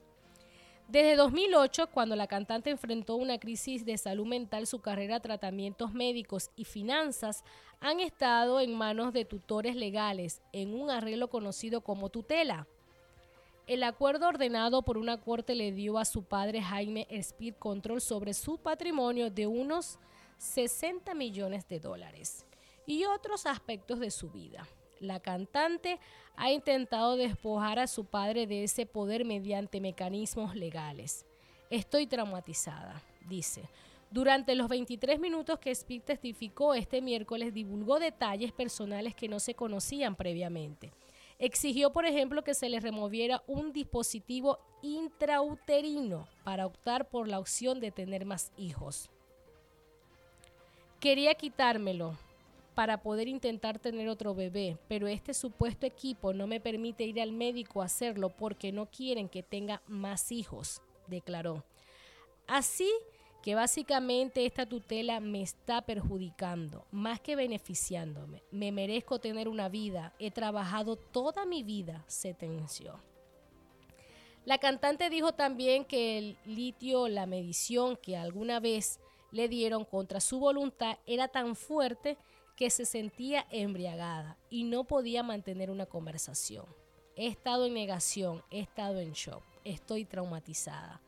Desde 0.87 1.17
2008, 1.17 1.87
cuando 1.87 2.15
la 2.15 2.27
cantante 2.27 2.69
enfrentó 2.69 3.17
una 3.17 3.37
crisis 3.39 3.83
de 3.83 3.97
salud 3.97 4.25
mental, 4.25 4.67
su 4.67 4.79
carrera, 4.79 5.19
tratamientos 5.19 5.91
médicos 5.91 6.49
y 6.55 6.63
finanzas 6.63 7.43
han 7.81 7.99
estado 7.99 8.61
en 8.61 8.73
manos 8.73 9.11
de 9.11 9.25
tutores 9.25 9.75
legales 9.75 10.41
en 10.53 10.73
un 10.73 10.89
arreglo 10.89 11.27
conocido 11.27 11.81
como 11.81 12.07
tutela. 12.09 12.67
El 13.67 13.83
acuerdo 13.83 14.29
ordenado 14.29 14.81
por 14.81 14.97
una 14.97 15.19
corte 15.19 15.55
le 15.55 15.73
dio 15.73 15.97
a 15.97 16.05
su 16.05 16.23
padre 16.23 16.61
Jaime 16.61 17.05
Speed 17.09 17.55
control 17.55 17.99
sobre 17.99 18.33
su 18.33 18.57
patrimonio 18.57 19.29
de 19.29 19.45
unos 19.45 19.99
60 20.37 21.13
millones 21.15 21.67
de 21.67 21.81
dólares 21.81 22.45
y 22.85 23.03
otros 23.03 23.45
aspectos 23.45 23.99
de 23.99 24.09
su 24.09 24.29
vida. 24.29 24.65
La 24.99 25.19
cantante 25.19 25.99
ha 26.35 26.51
intentado 26.51 27.15
despojar 27.15 27.79
a 27.79 27.87
su 27.87 28.05
padre 28.05 28.47
de 28.47 28.63
ese 28.63 28.85
poder 28.85 29.25
mediante 29.25 29.81
mecanismos 29.81 30.55
legales. 30.55 31.25
Estoy 31.69 32.07
traumatizada, 32.07 33.01
dice. 33.27 33.69
Durante 34.09 34.55
los 34.55 34.69
23 34.69 35.19
minutos 35.19 35.59
que 35.59 35.71
Speed 35.71 36.03
testificó 36.03 36.73
este 36.73 37.01
miércoles, 37.01 37.53
divulgó 37.53 37.99
detalles 37.99 38.53
personales 38.53 39.13
que 39.13 39.27
no 39.27 39.39
se 39.39 39.53
conocían 39.53 40.15
previamente. 40.15 40.93
Exigió, 41.39 41.91
por 41.91 42.05
ejemplo, 42.05 42.43
que 42.43 42.53
se 42.53 42.69
le 42.69 42.79
removiera 42.79 43.43
un 43.47 43.73
dispositivo 43.73 44.59
intrauterino 44.81 46.27
para 46.43 46.65
optar 46.65 47.09
por 47.09 47.27
la 47.27 47.39
opción 47.39 47.79
de 47.79 47.91
tener 47.91 48.25
más 48.25 48.51
hijos. 48.57 49.09
Quería 50.99 51.35
quitármelo, 51.35 52.17
para 52.77 53.01
poder 53.01 53.27
intentar 53.27 53.79
tener 53.79 54.07
otro 54.07 54.35
bebé, 54.35 54.77
pero 54.87 55.07
este 55.07 55.33
supuesto 55.33 55.87
equipo 55.87 56.31
no 56.31 56.45
me 56.45 56.59
permite 56.59 57.05
ir 57.05 57.19
al 57.19 57.31
médico 57.31 57.81
a 57.81 57.85
hacerlo 57.85 58.29
porque 58.29 58.71
no 58.71 58.85
quieren 58.85 59.29
que 59.29 59.41
tenga 59.41 59.81
más 59.87 60.31
hijos, 60.31 60.83
declaró. 61.07 61.63
Así 62.45 62.87
que 63.41 63.55
básicamente 63.55 64.45
esta 64.45 64.67
tutela 64.67 65.19
me 65.19 65.41
está 65.41 65.81
perjudicando, 65.81 66.85
más 66.91 67.19
que 67.19 67.35
beneficiándome. 67.35 68.43
Me 68.51 68.71
merezco 68.71 69.17
tener 69.17 69.47
una 69.47 69.69
vida, 69.69 70.13
he 70.19 70.29
trabajado 70.29 70.97
toda 70.97 71.47
mi 71.47 71.63
vida, 71.63 72.05
se 72.05 72.35
tensió. 72.35 72.99
La 74.45 74.59
cantante 74.59 75.09
dijo 75.09 75.31
también 75.31 75.83
que 75.83 76.19
el 76.19 76.37
litio, 76.45 77.07
la 77.07 77.25
medición 77.25 77.97
que 77.97 78.17
alguna 78.17 78.59
vez 78.59 78.99
le 79.31 79.47
dieron 79.47 79.83
contra 79.83 80.19
su 80.19 80.39
voluntad, 80.39 80.99
era 81.07 81.27
tan 81.27 81.55
fuerte 81.55 82.19
que 82.57 82.71
se 82.71 82.85
sentía 82.85 83.45
embriagada 83.51 84.35
y 84.49 84.63
no 84.63 84.83
podía 84.83 85.21
mantener 85.21 85.69
una 85.69 85.85
conversación. 85.85 86.65
He 87.15 87.27
estado 87.27 87.67
en 87.67 87.75
negación, 87.75 88.43
he 88.49 88.59
estado 88.59 88.99
en 88.99 89.13
shock, 89.13 89.43
estoy 89.63 90.05
traumatizada. 90.05 90.99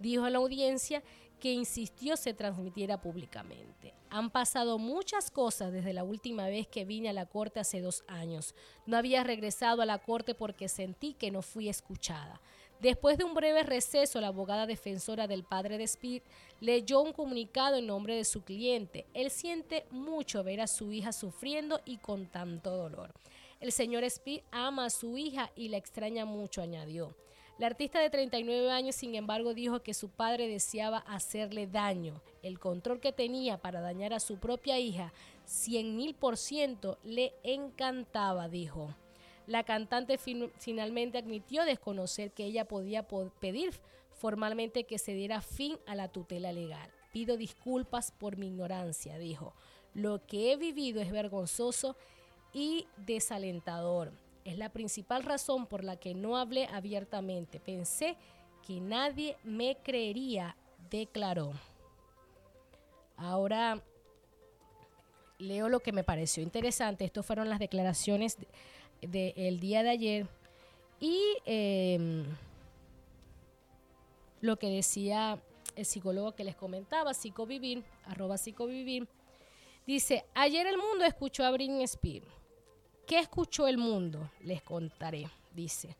Dijo 0.00 0.24
a 0.24 0.30
la 0.30 0.38
audiencia 0.38 1.02
que 1.38 1.52
insistió 1.52 2.16
se 2.16 2.34
transmitiera 2.34 3.00
públicamente. 3.00 3.94
Han 4.10 4.30
pasado 4.30 4.78
muchas 4.78 5.30
cosas 5.30 5.72
desde 5.72 5.92
la 5.92 6.02
última 6.02 6.46
vez 6.46 6.66
que 6.66 6.84
vine 6.84 7.08
a 7.08 7.12
la 7.12 7.26
corte 7.26 7.60
hace 7.60 7.80
dos 7.80 8.02
años. 8.08 8.56
No 8.84 8.96
había 8.96 9.22
regresado 9.22 9.82
a 9.82 9.86
la 9.86 9.98
corte 9.98 10.34
porque 10.34 10.68
sentí 10.68 11.14
que 11.14 11.30
no 11.30 11.40
fui 11.40 11.68
escuchada. 11.68 12.40
Después 12.80 13.18
de 13.18 13.24
un 13.24 13.34
breve 13.34 13.62
receso, 13.62 14.22
la 14.22 14.28
abogada 14.28 14.66
defensora 14.66 15.26
del 15.26 15.44
padre 15.44 15.76
de 15.76 15.84
Speed 15.84 16.22
leyó 16.60 17.02
un 17.02 17.12
comunicado 17.12 17.76
en 17.76 17.86
nombre 17.86 18.16
de 18.16 18.24
su 18.24 18.42
cliente. 18.42 19.04
Él 19.12 19.30
siente 19.30 19.84
mucho 19.90 20.42
ver 20.42 20.62
a 20.62 20.66
su 20.66 20.90
hija 20.90 21.12
sufriendo 21.12 21.82
y 21.84 21.98
con 21.98 22.26
tanto 22.26 22.74
dolor. 22.74 23.12
El 23.60 23.72
señor 23.72 24.04
Speed 24.04 24.40
ama 24.50 24.86
a 24.86 24.90
su 24.90 25.18
hija 25.18 25.50
y 25.56 25.68
la 25.68 25.76
extraña 25.76 26.24
mucho, 26.24 26.62
añadió. 26.62 27.14
La 27.58 27.66
artista 27.66 28.00
de 28.00 28.08
39 28.08 28.70
años, 28.70 28.96
sin 28.96 29.14
embargo, 29.14 29.52
dijo 29.52 29.80
que 29.80 29.92
su 29.92 30.08
padre 30.08 30.48
deseaba 30.48 31.04
hacerle 31.06 31.66
daño. 31.66 32.22
El 32.42 32.58
control 32.58 33.00
que 33.00 33.12
tenía 33.12 33.58
para 33.58 33.82
dañar 33.82 34.14
a 34.14 34.20
su 34.20 34.38
propia 34.38 34.78
hija, 34.78 35.12
100 35.44 35.94
mil 35.94 36.14
por 36.14 36.38
ciento, 36.38 36.96
le 37.04 37.34
encantaba, 37.42 38.48
dijo. 38.48 38.94
La 39.50 39.64
cantante 39.64 40.16
finalmente 40.16 41.18
admitió 41.18 41.64
desconocer 41.64 42.30
que 42.30 42.44
ella 42.44 42.68
podía 42.68 43.08
pedir 43.40 43.72
formalmente 44.12 44.84
que 44.84 44.96
se 44.96 45.12
diera 45.12 45.40
fin 45.40 45.76
a 45.88 45.96
la 45.96 46.06
tutela 46.06 46.52
legal. 46.52 46.88
Pido 47.12 47.36
disculpas 47.36 48.12
por 48.12 48.36
mi 48.36 48.46
ignorancia, 48.46 49.18
dijo. 49.18 49.52
Lo 49.92 50.24
que 50.24 50.52
he 50.52 50.56
vivido 50.56 51.02
es 51.02 51.10
vergonzoso 51.10 51.96
y 52.52 52.86
desalentador. 52.96 54.12
Es 54.44 54.56
la 54.56 54.68
principal 54.68 55.24
razón 55.24 55.66
por 55.66 55.82
la 55.82 55.96
que 55.96 56.14
no 56.14 56.36
hablé 56.36 56.66
abiertamente. 56.66 57.58
Pensé 57.58 58.16
que 58.64 58.80
nadie 58.80 59.36
me 59.42 59.78
creería, 59.82 60.54
declaró. 60.90 61.54
Ahora 63.16 63.82
leo 65.38 65.68
lo 65.68 65.80
que 65.80 65.90
me 65.90 66.04
pareció 66.04 66.40
interesante. 66.40 67.04
Estas 67.04 67.26
fueron 67.26 67.48
las 67.48 67.58
declaraciones 67.58 68.38
del 69.02 69.60
día 69.60 69.82
de 69.82 69.90
ayer. 69.90 70.26
Y 70.98 71.18
em, 71.44 72.24
lo 74.40 74.58
que 74.58 74.68
decía 74.68 75.40
el 75.76 75.86
psicólogo 75.86 76.32
que 76.32 76.44
les 76.44 76.56
comentaba, 76.56 77.14
psicovivir, 77.14 77.84
arroba 78.04 78.36
psicovivir, 78.36 79.08
dice, 79.86 80.24
ayer 80.34 80.66
el 80.66 80.76
mundo 80.76 81.04
escuchó 81.04 81.44
a 81.44 81.50
Britney 81.50 81.84
Spears 81.84 82.26
¿Qué 83.10 83.18
escuchó 83.18 83.66
el 83.66 83.76
mundo? 83.76 84.30
Les 84.42 84.62
contaré, 84.62 85.28
dice. 85.52 85.96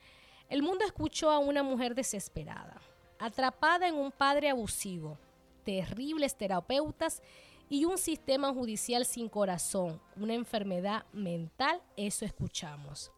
El 0.49 0.63
mundo 0.63 0.85
escuchó 0.85 1.29
a 1.29 1.41
una 1.41 1.65
mujer 1.65 1.97
desesperada, 1.97 2.81
atrapada 3.19 3.89
en 3.89 3.97
un 3.97 4.13
padre 4.13 4.49
abusivo, 4.49 5.19
terribles 5.65 6.37
terapeutas 6.37 7.21
y 7.71 7.85
un 7.85 7.97
sistema 7.97 8.53
judicial 8.53 9.07
sin 9.07 9.29
corazón, 9.29 10.01
una 10.17 10.35
enfermedad 10.35 11.07
mental, 11.13 11.81
eso 11.97 12.25
escuchamos. 12.25 13.13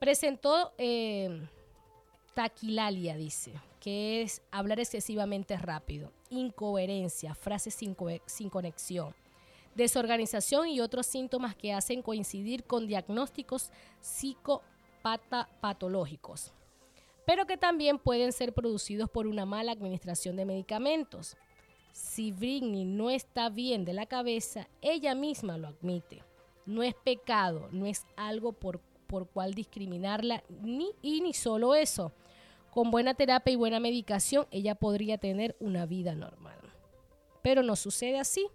Presentó 0.00 0.72
eh, 0.78 1.46
taquilalia, 2.34 3.16
dice, 3.16 3.52
que 3.78 4.22
es 4.22 4.42
hablar 4.50 4.80
excesivamente 4.80 5.56
rápido, 5.56 6.10
incoherencia, 6.28 7.36
frases 7.36 7.74
sin, 7.74 7.96
sin 8.26 8.50
conexión, 8.50 9.14
desorganización 9.76 10.66
y 10.66 10.80
otros 10.80 11.06
síntomas 11.06 11.54
que 11.54 11.72
hacen 11.72 12.02
coincidir 12.02 12.64
con 12.64 12.88
diagnósticos 12.88 13.70
psicopatológicos, 14.00 16.52
pero 17.24 17.46
que 17.46 17.56
también 17.56 18.00
pueden 18.00 18.32
ser 18.32 18.52
producidos 18.52 19.08
por 19.08 19.28
una 19.28 19.46
mala 19.46 19.70
administración 19.70 20.34
de 20.34 20.46
medicamentos. 20.46 21.36
Si 21.92 22.32
Britney 22.32 22.84
no 22.84 23.10
está 23.10 23.50
bien 23.50 23.84
de 23.84 23.92
la 23.92 24.06
cabeza, 24.06 24.66
ella 24.80 25.14
misma 25.14 25.58
lo 25.58 25.68
admite. 25.68 26.22
No 26.64 26.82
es 26.82 26.94
pecado, 26.94 27.68
no 27.70 27.86
es 27.86 28.06
algo 28.16 28.52
por, 28.52 28.80
por 29.06 29.28
cual 29.28 29.54
discriminarla, 29.54 30.42
ni, 30.62 30.90
y 31.02 31.20
ni 31.20 31.34
solo 31.34 31.74
eso. 31.74 32.12
Con 32.70 32.90
buena 32.90 33.12
terapia 33.12 33.52
y 33.52 33.56
buena 33.56 33.78
medicación, 33.78 34.46
ella 34.50 34.74
podría 34.74 35.18
tener 35.18 35.54
una 35.60 35.84
vida 35.84 36.14
normal. 36.14 36.56
Pero 37.42 37.62
no 37.62 37.76
sucede 37.76 38.18
así. 38.18 38.46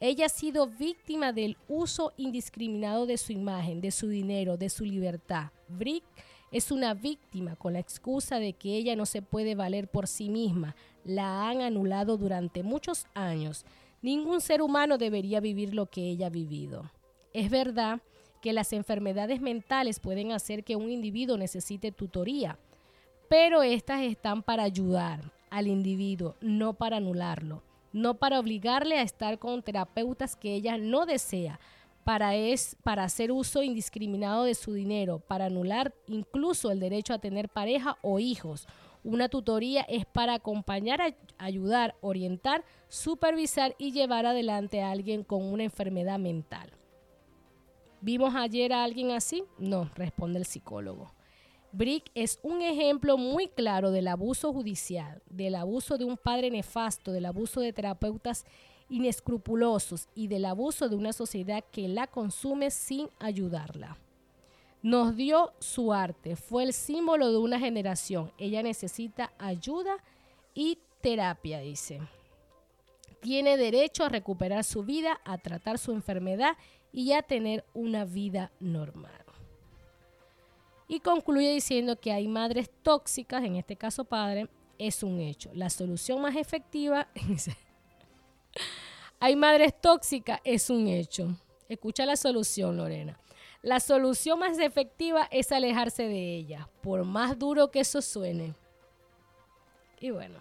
Ella 0.00 0.26
ha 0.26 0.28
sido 0.28 0.66
víctima 0.66 1.32
del 1.32 1.56
uso 1.68 2.12
indiscriminado 2.16 3.06
de 3.06 3.16
su 3.16 3.32
imagen, 3.32 3.80
de 3.80 3.92
su 3.92 4.08
dinero, 4.08 4.56
de 4.56 4.68
su 4.68 4.84
libertad. 4.84 5.52
Brick 5.68 6.04
es 6.50 6.70
una 6.70 6.94
víctima 6.94 7.56
con 7.56 7.72
la 7.72 7.78
excusa 7.78 8.38
de 8.38 8.52
que 8.52 8.76
ella 8.76 8.96
no 8.96 9.06
se 9.06 9.22
puede 9.22 9.54
valer 9.54 9.88
por 9.88 10.06
sí 10.06 10.28
misma. 10.28 10.74
La 11.06 11.48
han 11.48 11.62
anulado 11.62 12.18
durante 12.18 12.62
muchos 12.62 13.06
años. 13.14 13.64
Ningún 14.02 14.42
ser 14.42 14.60
humano 14.60 14.98
debería 14.98 15.40
vivir 15.40 15.74
lo 15.74 15.86
que 15.86 16.02
ella 16.02 16.26
ha 16.26 16.30
vivido. 16.30 16.90
Es 17.32 17.48
verdad 17.48 18.02
que 18.42 18.52
las 18.52 18.74
enfermedades 18.74 19.40
mentales 19.40 19.98
pueden 19.98 20.32
hacer 20.32 20.64
que 20.64 20.76
un 20.76 20.90
individuo 20.90 21.38
necesite 21.38 21.92
tutoría, 21.92 22.58
pero 23.28 23.62
estas 23.62 24.02
están 24.02 24.42
para 24.42 24.64
ayudar 24.64 25.32
al 25.48 25.66
individuo, 25.66 26.36
no 26.40 26.74
para 26.74 26.98
anularlo 26.98 27.62
no 27.96 28.18
para 28.18 28.38
obligarle 28.38 28.98
a 28.98 29.02
estar 29.02 29.38
con 29.38 29.62
terapeutas 29.62 30.36
que 30.36 30.54
ella 30.54 30.76
no 30.76 31.06
desea, 31.06 31.58
para, 32.04 32.34
es, 32.34 32.76
para 32.82 33.04
hacer 33.04 33.32
uso 33.32 33.62
indiscriminado 33.62 34.44
de 34.44 34.54
su 34.54 34.74
dinero, 34.74 35.18
para 35.18 35.46
anular 35.46 35.94
incluso 36.06 36.70
el 36.70 36.78
derecho 36.78 37.14
a 37.14 37.18
tener 37.18 37.48
pareja 37.48 37.96
o 38.02 38.18
hijos. 38.18 38.68
Una 39.06 39.28
tutoría 39.28 39.82
es 39.82 40.04
para 40.04 40.34
acompañar, 40.34 41.00
ayudar, 41.38 41.94
orientar, 42.00 42.64
supervisar 42.88 43.76
y 43.78 43.92
llevar 43.92 44.26
adelante 44.26 44.82
a 44.82 44.90
alguien 44.90 45.22
con 45.22 45.44
una 45.44 45.62
enfermedad 45.62 46.18
mental. 46.18 46.72
¿Vimos 48.00 48.34
ayer 48.34 48.72
a 48.72 48.82
alguien 48.82 49.12
así? 49.12 49.44
No, 49.58 49.88
responde 49.94 50.40
el 50.40 50.44
psicólogo. 50.44 51.14
Brick 51.70 52.10
es 52.16 52.40
un 52.42 52.62
ejemplo 52.62 53.16
muy 53.16 53.46
claro 53.46 53.92
del 53.92 54.08
abuso 54.08 54.52
judicial, 54.52 55.22
del 55.30 55.54
abuso 55.54 55.98
de 55.98 56.04
un 56.04 56.16
padre 56.16 56.50
nefasto, 56.50 57.12
del 57.12 57.26
abuso 57.26 57.60
de 57.60 57.72
terapeutas 57.72 58.44
inescrupulosos 58.88 60.08
y 60.16 60.26
del 60.26 60.46
abuso 60.46 60.88
de 60.88 60.96
una 60.96 61.12
sociedad 61.12 61.62
que 61.70 61.86
la 61.86 62.08
consume 62.08 62.72
sin 62.72 63.08
ayudarla. 63.20 63.98
Nos 64.82 65.16
dio 65.16 65.52
su 65.58 65.92
arte, 65.92 66.36
fue 66.36 66.64
el 66.64 66.72
símbolo 66.72 67.32
de 67.32 67.38
una 67.38 67.58
generación. 67.58 68.32
Ella 68.38 68.62
necesita 68.62 69.32
ayuda 69.38 69.96
y 70.54 70.78
terapia, 71.00 71.60
dice. 71.60 72.00
Tiene 73.20 73.56
derecho 73.56 74.04
a 74.04 74.08
recuperar 74.08 74.64
su 74.64 74.84
vida, 74.84 75.20
a 75.24 75.38
tratar 75.38 75.78
su 75.78 75.92
enfermedad 75.92 76.56
y 76.92 77.12
a 77.12 77.22
tener 77.22 77.64
una 77.74 78.04
vida 78.04 78.52
normal. 78.60 79.26
Y 80.88 81.00
concluye 81.00 81.52
diciendo 81.52 81.98
que 81.98 82.12
hay 82.12 82.28
madres 82.28 82.70
tóxicas, 82.82 83.42
en 83.42 83.56
este 83.56 83.76
caso 83.76 84.04
padre, 84.04 84.48
es 84.78 85.02
un 85.02 85.20
hecho. 85.20 85.50
La 85.52 85.70
solución 85.70 86.20
más 86.20 86.36
efectiva, 86.36 87.08
hay 89.20 89.34
madres 89.34 89.74
tóxicas, 89.80 90.40
es 90.44 90.70
un 90.70 90.86
hecho. 90.86 91.36
Escucha 91.68 92.06
la 92.06 92.16
solución, 92.16 92.76
Lorena. 92.76 93.18
La 93.62 93.80
solución 93.80 94.38
más 94.38 94.58
efectiva 94.58 95.28
es 95.30 95.50
alejarse 95.52 96.04
de 96.04 96.36
ella, 96.36 96.68
por 96.82 97.04
más 97.04 97.38
duro 97.38 97.70
que 97.70 97.80
eso 97.80 98.00
suene. 98.02 98.54
Y 100.00 100.10
bueno, 100.10 100.38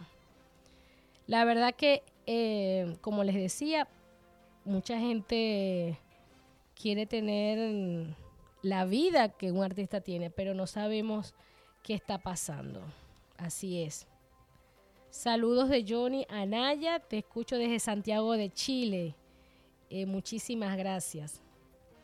la 1.27 1.45
verdad 1.45 1.73
que, 1.73 2.03
eh, 2.27 2.97
como 3.01 3.23
les 3.23 3.35
decía, 3.35 3.87
mucha 4.63 4.99
gente 4.99 5.97
quiere 6.79 7.05
tener 7.05 8.15
la 8.61 8.85
vida 8.85 9.29
que 9.29 9.51
un 9.51 9.63
artista 9.63 10.01
tiene, 10.01 10.29
pero 10.29 10.53
no 10.53 10.67
sabemos 10.67 11.33
qué 11.83 11.93
está 11.93 12.17
pasando. 12.17 12.81
Así 13.37 13.81
es. 13.81 14.07
Saludos 15.09 15.69
de 15.69 15.85
Johnny 15.87 16.25
Anaya, 16.29 16.99
te 16.99 17.19
escucho 17.19 17.57
desde 17.57 17.79
Santiago 17.79 18.33
de 18.33 18.49
Chile. 18.51 19.15
Eh, 19.89 20.05
muchísimas 20.05 20.75
gracias. 20.77 21.44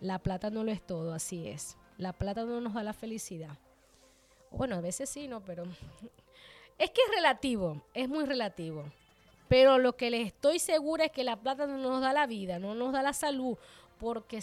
La 0.02 0.20
plata 0.20 0.50
no 0.50 0.64
lo 0.64 0.72
es 0.72 0.86
todo, 0.86 1.14
así 1.14 1.48
es. 1.48 1.78
La 1.98 2.12
plata 2.12 2.44
no 2.44 2.60
nos 2.60 2.74
da 2.74 2.84
la 2.84 2.94
felicidad. 2.94 3.58
Bueno, 4.50 4.76
a 4.76 4.82
veces 4.82 5.10
sí, 5.10 5.28
¿no? 5.28 5.46
Pero 5.46 5.64
es 6.78 6.90
que 6.90 7.02
es 7.02 7.16
relativo, 7.16 7.82
es 7.94 8.10
muy 8.10 8.26
relativo. 8.26 8.84
Pero 9.48 9.78
lo 9.78 9.96
que 9.96 10.10
les 10.10 10.28
estoy 10.28 10.60
segura 10.60 11.06
es 11.06 11.12
que 11.12 11.24
la 11.24 11.36
plata 11.36 11.68
no 11.68 11.78
nos 11.78 12.02
da 12.02 12.14
la 12.14 12.26
vida, 12.26 12.58
no 12.58 12.74
nos 12.74 12.94
da 12.94 13.02
la 13.04 13.14
salud, 13.14 13.58
porque 14.00 14.40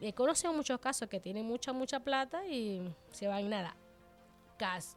he 0.00 0.12
conocido 0.12 0.52
muchos 0.52 0.78
casos 0.80 1.08
que 1.08 1.20
tienen 1.20 1.46
mucha, 1.46 1.72
mucha 1.72 2.00
plata 2.00 2.46
y 2.46 2.82
se 3.12 3.28
van 3.28 3.48
nada. 3.48 3.74
Cas. 4.58 4.96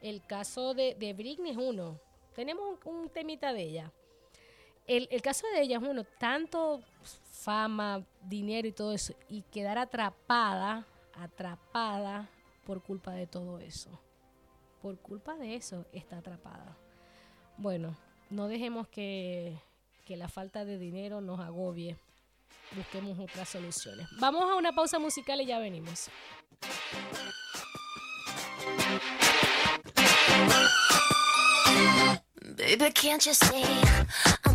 El 0.00 0.24
caso 0.24 0.74
de, 0.74 0.94
de 0.94 1.14
Britney 1.14 1.52
es 1.52 1.56
uno. 1.56 1.98
Tenemos 2.34 2.78
un, 2.84 3.08
temita 3.08 3.52
de 3.52 3.62
ella. 3.62 3.92
El, 4.86 5.08
el, 5.10 5.22
caso 5.22 5.46
de 5.54 5.62
ella 5.62 5.78
es 5.78 5.82
uno, 5.82 6.04
tanto 6.04 6.82
fama, 7.42 8.04
dinero 8.22 8.68
y 8.68 8.72
todo 8.72 8.92
eso, 8.92 9.14
y 9.28 9.42
quedar 9.42 9.78
atrapada, 9.78 10.86
atrapada 11.14 12.28
por 12.64 12.82
culpa 12.82 13.12
de 13.12 13.26
todo 13.26 13.58
eso. 13.58 13.90
Por 14.82 14.98
culpa 14.98 15.36
de 15.36 15.54
eso 15.54 15.86
está 15.92 16.18
atrapada. 16.18 16.76
Bueno, 17.56 17.96
no 18.30 18.48
dejemos 18.48 18.88
que, 18.88 19.58
que 20.04 20.16
la 20.16 20.28
falta 20.28 20.64
de 20.64 20.78
dinero 20.78 21.20
nos 21.20 21.40
agobie. 21.40 21.96
Busquemos 22.76 23.18
otras 23.18 23.48
soluciones. 23.48 24.06
Vamos 24.18 24.42
a 24.42 24.56
una 24.56 24.74
pausa 24.74 24.98
musical 24.98 25.40
y 25.40 25.46
ya 25.46 25.58
venimos. 25.58 26.10
Baby, 32.56 32.92
can't 32.92 33.24
you 33.26 34.53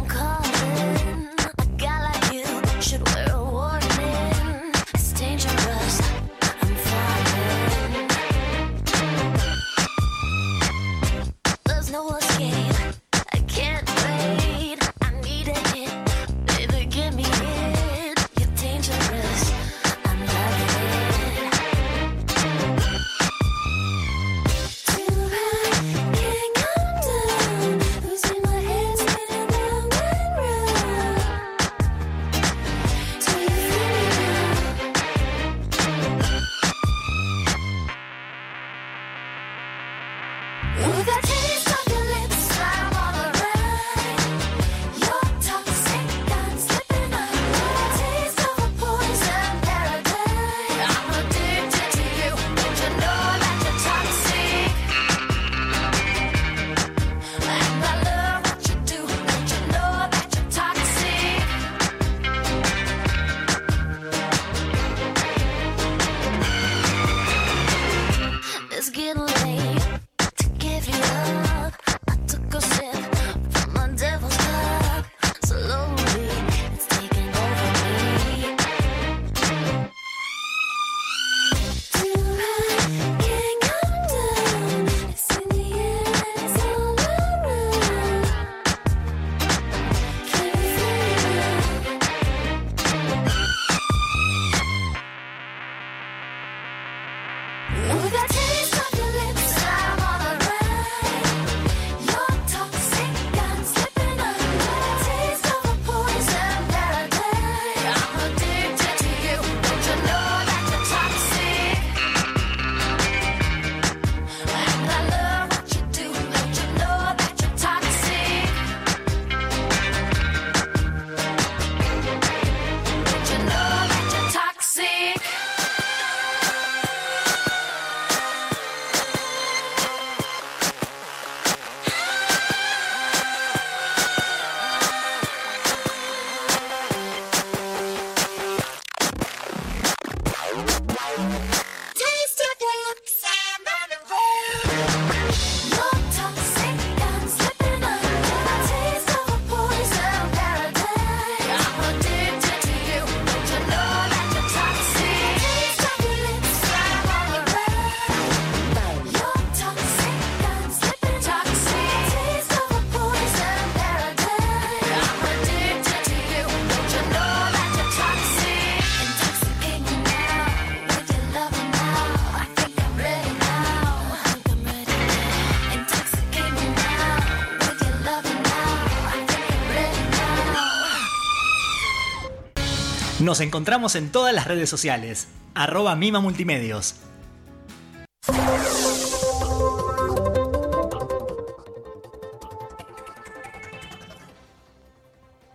Nos 183.30 183.42
encontramos 183.42 183.94
en 183.94 184.12
todas 184.12 184.34
las 184.34 184.48
redes 184.48 184.72
sociales. 184.72 185.28
Arroba 185.54 185.96
Mima 185.96 186.20
Multimedios. 186.20 186.96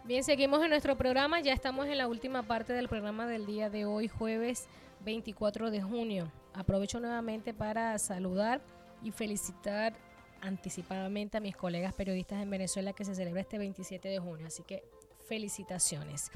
Bien, 0.04 0.22
seguimos 0.22 0.62
en 0.62 0.70
nuestro 0.70 0.96
programa. 0.96 1.40
Ya 1.40 1.52
estamos 1.52 1.88
en 1.88 1.98
la 1.98 2.06
última 2.06 2.44
parte 2.44 2.72
del 2.72 2.88
programa 2.88 3.26
del 3.26 3.44
día 3.44 3.68
de 3.70 3.86
hoy, 3.86 4.06
jueves 4.06 4.68
24 5.00 5.72
de 5.72 5.82
junio. 5.82 6.30
Aprovecho 6.52 7.00
nuevamente 7.00 7.52
para 7.54 7.98
saludar 7.98 8.60
y 9.02 9.10
felicitar 9.10 9.94
anticipadamente 10.40 11.38
a 11.38 11.40
mis 11.40 11.56
colegas 11.56 11.92
periodistas 11.92 12.40
en 12.40 12.50
Venezuela 12.50 12.92
que 12.92 13.04
se 13.04 13.16
celebra 13.16 13.40
este 13.40 13.58
27 13.58 14.08
de 14.08 14.20
junio. 14.20 14.46
Así 14.46 14.62
que 14.62 14.84
felicitaciones. 15.26 16.30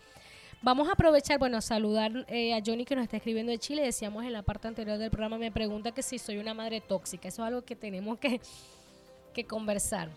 Vamos 0.61 0.89
a 0.89 0.93
aprovechar, 0.93 1.39
bueno, 1.39 1.61
saludar 1.61 2.27
eh, 2.29 2.53
a 2.53 2.61
Johnny 2.65 2.85
que 2.85 2.97
nos 2.97 3.05
está 3.05 3.19
escribiendo 3.19 3.53
de 3.53 3.59
Chile. 3.59 3.83
Decíamos 3.83 4.25
en 4.25 4.33
la 4.33 4.43
parte 4.43 4.67
anterior 4.67 4.99
del 4.99 5.11
programa, 5.11 5.39
me 5.39 5.53
pregunta 5.53 5.93
que 5.93 6.03
si 6.03 6.19
soy 6.19 6.39
una 6.39 6.53
madre 6.53 6.81
tóxica. 6.81 7.29
Eso 7.29 7.43
es 7.43 7.47
algo 7.47 7.63
que 7.63 7.77
tenemos 7.77 8.19
que, 8.19 8.41
que 9.33 9.45
conversar. 9.45 10.09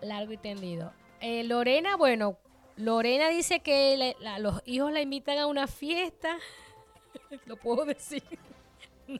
Largo 0.00 0.32
y 0.32 0.36
tendido. 0.36 0.92
Eh, 1.20 1.42
Lorena, 1.42 1.96
bueno, 1.96 2.36
Lorena 2.76 3.28
dice 3.28 3.60
que 3.60 4.14
los 4.38 4.62
hijos 4.64 4.92
la 4.92 5.00
invitan 5.00 5.38
a 5.38 5.46
una 5.46 5.66
fiesta. 5.66 6.38
Lo 7.46 7.56
puedo 7.56 7.84
decir. 7.84 8.22
No. 9.08 9.18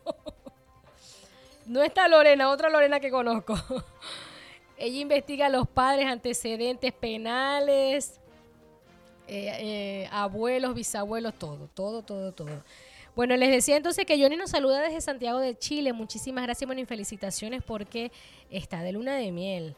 No 1.66 1.82
está 1.82 2.08
Lorena, 2.08 2.48
otra 2.48 2.70
Lorena 2.70 3.00
que 3.00 3.10
conozco. 3.10 3.54
Ella 4.78 5.00
investiga 5.00 5.46
a 5.46 5.48
los 5.48 5.68
padres, 5.68 6.06
antecedentes 6.06 6.92
penales, 6.92 8.21
eh, 9.34 10.02
eh, 10.02 10.08
abuelos, 10.12 10.74
bisabuelos, 10.74 11.32
todo, 11.38 11.66
todo, 11.72 12.02
todo, 12.02 12.32
todo. 12.32 12.62
Bueno, 13.16 13.34
les 13.36 13.50
decía 13.50 13.78
entonces 13.78 14.04
que 14.04 14.20
Johnny 14.20 14.36
nos 14.36 14.50
saluda 14.50 14.82
desde 14.82 15.00
Santiago 15.00 15.38
de 15.38 15.56
Chile. 15.58 15.94
Muchísimas 15.94 16.44
gracias, 16.44 16.66
bueno, 16.66 16.82
y 16.82 16.84
felicitaciones 16.84 17.62
porque 17.62 18.12
está 18.50 18.82
de 18.82 18.92
luna 18.92 19.16
de 19.16 19.32
miel. 19.32 19.74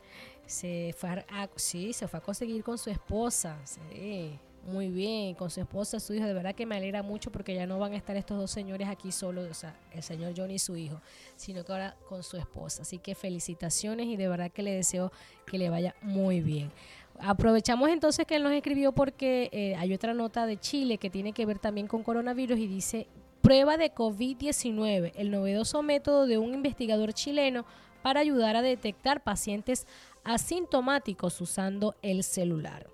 Se 0.46 0.92
fue 0.98 1.10
a, 1.10 1.48
sí, 1.54 1.92
se 1.92 2.08
fue 2.08 2.18
a 2.18 2.20
conseguir 2.20 2.64
con 2.64 2.78
su 2.78 2.90
esposa. 2.90 3.56
Sí, 3.64 4.38
muy 4.66 4.88
bien, 4.88 5.34
con 5.34 5.50
su 5.50 5.60
esposa, 5.60 6.00
su 6.00 6.14
hijo. 6.14 6.26
De 6.26 6.34
verdad 6.34 6.54
que 6.56 6.66
me 6.66 6.76
alegra 6.76 7.04
mucho 7.04 7.30
porque 7.30 7.54
ya 7.54 7.64
no 7.64 7.78
van 7.78 7.92
a 7.92 7.96
estar 7.96 8.16
estos 8.16 8.36
dos 8.36 8.50
señores 8.50 8.88
aquí 8.88 9.12
solos, 9.12 9.48
o 9.48 9.54
sea, 9.54 9.78
el 9.92 10.02
señor 10.02 10.32
Johnny 10.36 10.54
y 10.54 10.58
su 10.58 10.76
hijo, 10.76 11.00
sino 11.36 11.64
que 11.64 11.70
ahora 11.70 11.96
con 12.08 12.24
su 12.24 12.36
esposa. 12.38 12.82
Así 12.82 12.98
que 12.98 13.14
felicitaciones 13.14 14.06
y 14.06 14.16
de 14.16 14.26
verdad 14.26 14.50
que 14.50 14.64
le 14.64 14.72
deseo 14.72 15.12
que 15.46 15.58
le 15.58 15.70
vaya 15.70 15.94
muy 16.02 16.40
bien. 16.40 16.72
Aprovechamos 17.18 17.88
entonces 17.88 18.26
que 18.26 18.36
él 18.36 18.42
nos 18.42 18.52
escribió 18.52 18.92
porque 18.92 19.48
eh, 19.52 19.76
hay 19.76 19.94
otra 19.94 20.14
nota 20.14 20.46
de 20.46 20.58
Chile 20.58 20.98
que 20.98 21.10
tiene 21.10 21.32
que 21.32 21.46
ver 21.46 21.58
también 21.58 21.86
con 21.86 22.02
coronavirus 22.02 22.58
y 22.58 22.66
dice 22.66 23.06
prueba 23.40 23.76
de 23.76 23.94
COVID-19, 23.94 25.12
el 25.16 25.30
novedoso 25.30 25.82
método 25.82 26.26
de 26.26 26.38
un 26.38 26.54
investigador 26.54 27.12
chileno 27.12 27.66
para 28.02 28.20
ayudar 28.20 28.56
a 28.56 28.62
detectar 28.62 29.22
pacientes 29.22 29.86
asintomáticos 30.24 31.40
usando 31.40 31.94
el 32.02 32.22
celular. 32.24 32.86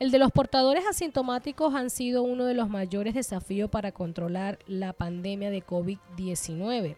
El 0.00 0.10
de 0.10 0.18
los 0.18 0.32
portadores 0.32 0.84
asintomáticos 0.86 1.72
han 1.74 1.88
sido 1.88 2.24
uno 2.24 2.46
de 2.46 2.54
los 2.54 2.68
mayores 2.68 3.14
desafíos 3.14 3.70
para 3.70 3.92
controlar 3.92 4.58
la 4.66 4.92
pandemia 4.92 5.50
de 5.50 5.64
COVID-19. 5.64 6.96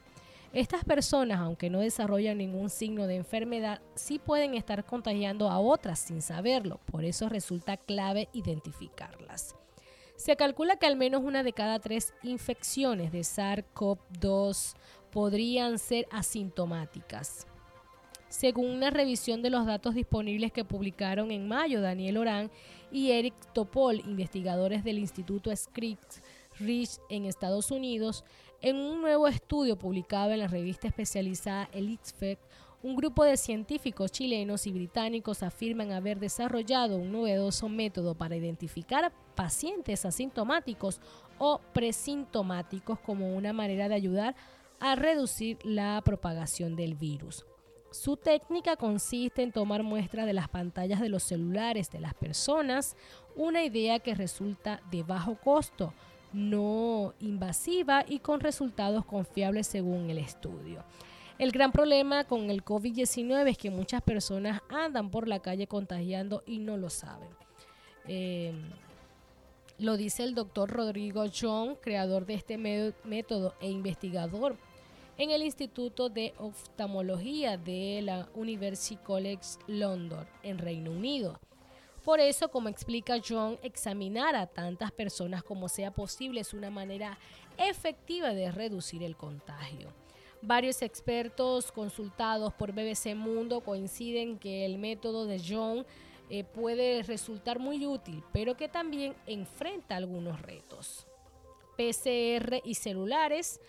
Estas 0.56 0.86
personas, 0.86 1.38
aunque 1.40 1.68
no 1.68 1.80
desarrollan 1.80 2.38
ningún 2.38 2.70
signo 2.70 3.06
de 3.06 3.16
enfermedad, 3.16 3.82
sí 3.94 4.18
pueden 4.18 4.54
estar 4.54 4.86
contagiando 4.86 5.50
a 5.50 5.58
otras 5.58 5.98
sin 5.98 6.22
saberlo, 6.22 6.80
por 6.86 7.04
eso 7.04 7.28
resulta 7.28 7.76
clave 7.76 8.30
identificarlas. 8.32 9.54
Se 10.16 10.34
calcula 10.34 10.76
que 10.76 10.86
al 10.86 10.96
menos 10.96 11.22
una 11.22 11.42
de 11.42 11.52
cada 11.52 11.78
tres 11.78 12.14
infecciones 12.22 13.12
de 13.12 13.20
SARS-CoV-2 13.20 14.76
podrían 15.10 15.78
ser 15.78 16.08
asintomáticas. 16.10 17.46
Según 18.30 18.70
una 18.70 18.88
revisión 18.88 19.42
de 19.42 19.50
los 19.50 19.66
datos 19.66 19.94
disponibles 19.94 20.52
que 20.52 20.64
publicaron 20.64 21.32
en 21.32 21.46
mayo 21.46 21.82
Daniel 21.82 22.16
Orán 22.16 22.50
y 22.90 23.10
Eric 23.10 23.34
Topol, 23.52 24.00
investigadores 24.06 24.84
del 24.84 25.00
Instituto 25.00 25.54
Scripps 25.54 26.22
Reach 26.58 26.98
en 27.10 27.26
Estados 27.26 27.70
Unidos, 27.70 28.24
en 28.62 28.76
un 28.76 29.00
nuevo 29.00 29.28
estudio 29.28 29.76
publicado 29.76 30.32
en 30.32 30.40
la 30.40 30.48
revista 30.48 30.88
especializada 30.88 31.68
Elixfect, 31.72 32.42
un 32.82 32.94
grupo 32.94 33.24
de 33.24 33.36
científicos 33.36 34.12
chilenos 34.12 34.66
y 34.66 34.72
británicos 34.72 35.42
afirman 35.42 35.92
haber 35.92 36.18
desarrollado 36.18 36.96
un 36.96 37.10
novedoso 37.10 37.68
método 37.68 38.14
para 38.14 38.36
identificar 38.36 39.12
pacientes 39.34 40.04
asintomáticos 40.04 41.00
o 41.38 41.60
presintomáticos 41.72 42.98
como 43.00 43.34
una 43.34 43.52
manera 43.52 43.88
de 43.88 43.94
ayudar 43.94 44.36
a 44.78 44.94
reducir 44.94 45.58
la 45.64 46.00
propagación 46.04 46.76
del 46.76 46.94
virus. 46.94 47.44
Su 47.90 48.16
técnica 48.16 48.76
consiste 48.76 49.42
en 49.42 49.52
tomar 49.52 49.82
muestras 49.82 50.26
de 50.26 50.32
las 50.32 50.48
pantallas 50.48 51.00
de 51.00 51.08
los 51.08 51.22
celulares 51.22 51.90
de 51.90 52.00
las 52.00 52.14
personas, 52.14 52.96
una 53.36 53.64
idea 53.64 54.00
que 54.00 54.14
resulta 54.14 54.82
de 54.90 55.02
bajo 55.02 55.36
costo, 55.36 55.94
no 56.32 57.14
invasiva 57.20 58.04
y 58.06 58.18
con 58.18 58.40
resultados 58.40 59.04
confiables 59.04 59.66
según 59.66 60.10
el 60.10 60.18
estudio. 60.18 60.84
El 61.38 61.52
gran 61.52 61.70
problema 61.70 62.24
con 62.24 62.50
el 62.50 62.64
COVID-19 62.64 63.50
es 63.50 63.58
que 63.58 63.70
muchas 63.70 64.02
personas 64.02 64.62
andan 64.68 65.10
por 65.10 65.28
la 65.28 65.40
calle 65.40 65.66
contagiando 65.66 66.42
y 66.46 66.58
no 66.58 66.76
lo 66.76 66.88
saben. 66.88 67.28
Eh, 68.08 68.54
lo 69.78 69.98
dice 69.98 70.24
el 70.24 70.34
doctor 70.34 70.70
Rodrigo 70.70 71.24
John, 71.28 71.76
creador 71.82 72.24
de 72.24 72.34
este 72.34 72.56
método 72.56 73.54
e 73.60 73.70
investigador 73.70 74.56
en 75.18 75.30
el 75.30 75.42
Instituto 75.42 76.08
de 76.08 76.34
Oftalmología 76.38 77.56
de 77.56 78.00
la 78.02 78.28
University 78.34 78.96
College 78.96 79.58
London, 79.66 80.26
en 80.42 80.58
Reino 80.58 80.90
Unido. 80.90 81.38
Por 82.06 82.20
eso, 82.20 82.48
como 82.50 82.68
explica 82.68 83.20
John, 83.20 83.58
examinar 83.64 84.36
a 84.36 84.46
tantas 84.46 84.92
personas 84.92 85.42
como 85.42 85.68
sea 85.68 85.90
posible 85.90 86.40
es 86.40 86.54
una 86.54 86.70
manera 86.70 87.18
efectiva 87.58 88.32
de 88.32 88.52
reducir 88.52 89.02
el 89.02 89.16
contagio. 89.16 89.92
Varios 90.40 90.82
expertos 90.82 91.72
consultados 91.72 92.54
por 92.54 92.70
BBC 92.70 93.16
Mundo 93.16 93.60
coinciden 93.60 94.38
que 94.38 94.64
el 94.64 94.78
método 94.78 95.26
de 95.26 95.42
John 95.44 95.84
eh, 96.30 96.44
puede 96.44 97.02
resultar 97.02 97.58
muy 97.58 97.84
útil, 97.84 98.22
pero 98.32 98.56
que 98.56 98.68
también 98.68 99.16
enfrenta 99.26 99.96
algunos 99.96 100.40
retos. 100.40 101.08
PCR 101.76 102.60
y 102.62 102.74
celulares. 102.74 103.60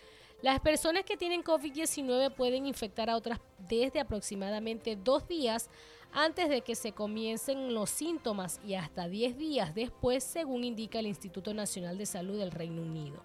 Las 0.42 0.60
personas 0.60 1.02
que 1.02 1.16
tienen 1.16 1.42
COVID-19 1.42 2.32
pueden 2.36 2.66
infectar 2.66 3.10
a 3.10 3.16
otras 3.16 3.40
desde 3.68 3.98
aproximadamente 3.98 4.94
dos 4.94 5.26
días 5.26 5.68
antes 6.12 6.48
de 6.48 6.62
que 6.62 6.74
se 6.74 6.92
comiencen 6.92 7.74
los 7.74 7.90
síntomas 7.90 8.60
y 8.66 8.74
hasta 8.74 9.08
10 9.08 9.36
días 9.38 9.74
después, 9.74 10.24
según 10.24 10.64
indica 10.64 10.98
el 10.98 11.06
Instituto 11.06 11.54
Nacional 11.54 11.98
de 11.98 12.06
Salud 12.06 12.38
del 12.38 12.50
Reino 12.50 12.82
Unido. 12.82 13.22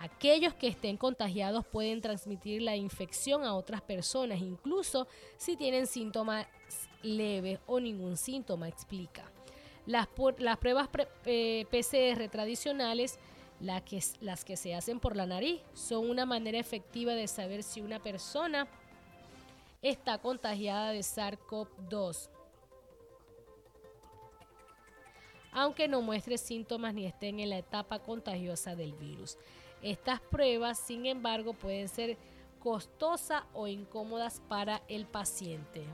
Aquellos 0.00 0.54
que 0.54 0.68
estén 0.68 0.96
contagiados 0.96 1.66
pueden 1.66 2.00
transmitir 2.00 2.62
la 2.62 2.74
infección 2.76 3.44
a 3.44 3.54
otras 3.54 3.82
personas, 3.82 4.40
incluso 4.40 5.06
si 5.36 5.56
tienen 5.56 5.86
síntomas 5.86 6.46
leves 7.02 7.58
o 7.66 7.80
ningún 7.80 8.16
síntoma, 8.16 8.68
explica. 8.68 9.30
Las, 9.86 10.06
pruebas 10.06 10.88
pre- 10.88 11.08
eh, 11.26 11.66
PCR 11.70 12.30
tradicionales, 12.30 13.18
las 13.60 14.44
que 14.44 14.56
se 14.56 14.74
hacen 14.74 15.00
por 15.00 15.16
la 15.16 15.26
nariz, 15.26 15.60
son 15.74 16.08
una 16.08 16.24
manera 16.24 16.58
efectiva 16.58 17.12
de 17.12 17.26
saber 17.26 17.62
si 17.62 17.82
una 17.82 17.98
persona 17.98 18.68
está 19.82 20.18
contagiada 20.18 20.92
de 20.92 21.00
SARS-CoV-2, 21.00 22.30
aunque 25.52 25.88
no 25.88 26.02
muestre 26.02 26.38
síntomas 26.38 26.94
ni 26.94 27.06
estén 27.06 27.40
en 27.40 27.50
la 27.50 27.58
etapa 27.58 27.98
contagiosa 27.98 28.76
del 28.76 28.92
virus. 28.94 29.36
Estas 29.82 30.20
pruebas, 30.20 30.78
sin 30.78 31.06
embargo, 31.06 31.54
pueden 31.54 31.88
ser 31.88 32.16
costosas 32.60 33.42
o 33.54 33.66
incómodas 33.66 34.40
para 34.48 34.82
el 34.88 35.06
paciente. 35.06 35.84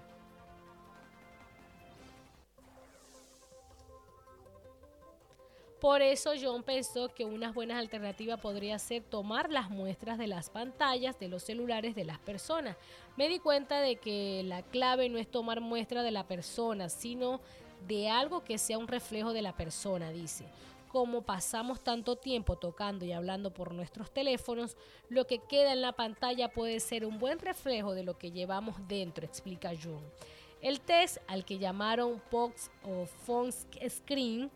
Por 5.87 6.03
eso 6.03 6.33
John 6.43 6.65
pensó 6.65 7.15
que 7.15 7.25
una 7.25 7.53
buena 7.53 7.79
alternativa 7.79 8.37
podría 8.39 8.77
ser 8.77 9.05
tomar 9.05 9.53
las 9.53 9.71
muestras 9.71 10.19
de 10.19 10.27
las 10.27 10.51
pantallas 10.51 11.17
de 11.21 11.29
los 11.29 11.45
celulares 11.45 11.95
de 11.95 12.05
las 12.05 12.19
personas. 12.19 12.77
Me 13.17 13.29
di 13.29 13.39
cuenta 13.39 13.81
de 13.81 13.95
que 13.95 14.43
la 14.45 14.63
clave 14.63 15.09
no 15.09 15.17
es 15.17 15.31
tomar 15.31 15.61
muestra 15.61 16.03
de 16.03 16.11
la 16.11 16.27
persona, 16.27 16.89
sino 16.89 17.41
de 17.87 18.09
algo 18.09 18.43
que 18.43 18.59
sea 18.59 18.79
un 18.79 18.89
reflejo 18.89 19.33
de 19.33 19.43
la 19.43 19.57
persona, 19.57 20.11
dice. 20.11 20.45
Como 20.89 21.23
pasamos 21.23 21.81
tanto 21.81 22.17
tiempo 22.17 22.57
tocando 22.57 23.05
y 23.05 23.13
hablando 23.13 23.55
por 23.55 23.73
nuestros 23.73 24.11
teléfonos, 24.11 24.77
lo 25.09 25.29
que 25.29 25.39
queda 25.39 25.73
en 25.73 25.83
la 25.83 25.93
pantalla 25.93 26.49
puede 26.49 26.81
ser 26.81 27.07
un 27.07 27.21
buen 27.21 27.39
reflejo 27.39 27.95
de 27.95 28.03
lo 28.03 28.19
que 28.19 28.33
llevamos 28.33 28.75
dentro, 28.89 29.25
explica 29.25 29.71
John. 29.81 30.03
El 30.61 30.81
test, 30.81 31.19
al 31.29 31.45
que 31.45 31.59
llamaron 31.59 32.21
POX 32.29 32.73
o 32.85 33.07
Phone 33.07 33.53
Screen, 33.53 34.51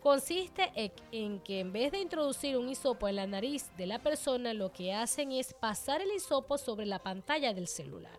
consiste 0.00 0.72
en 1.12 1.40
que 1.40 1.60
en 1.60 1.72
vez 1.72 1.92
de 1.92 2.00
introducir 2.00 2.56
un 2.56 2.68
hisopo 2.68 3.08
en 3.08 3.16
la 3.16 3.26
nariz 3.26 3.70
de 3.76 3.86
la 3.86 3.98
persona, 3.98 4.54
lo 4.54 4.72
que 4.72 4.92
hacen 4.92 5.32
es 5.32 5.54
pasar 5.54 6.00
el 6.00 6.12
hisopo 6.12 6.58
sobre 6.58 6.86
la 6.86 6.98
pantalla 6.98 7.54
del 7.54 7.68
celular. 7.68 8.18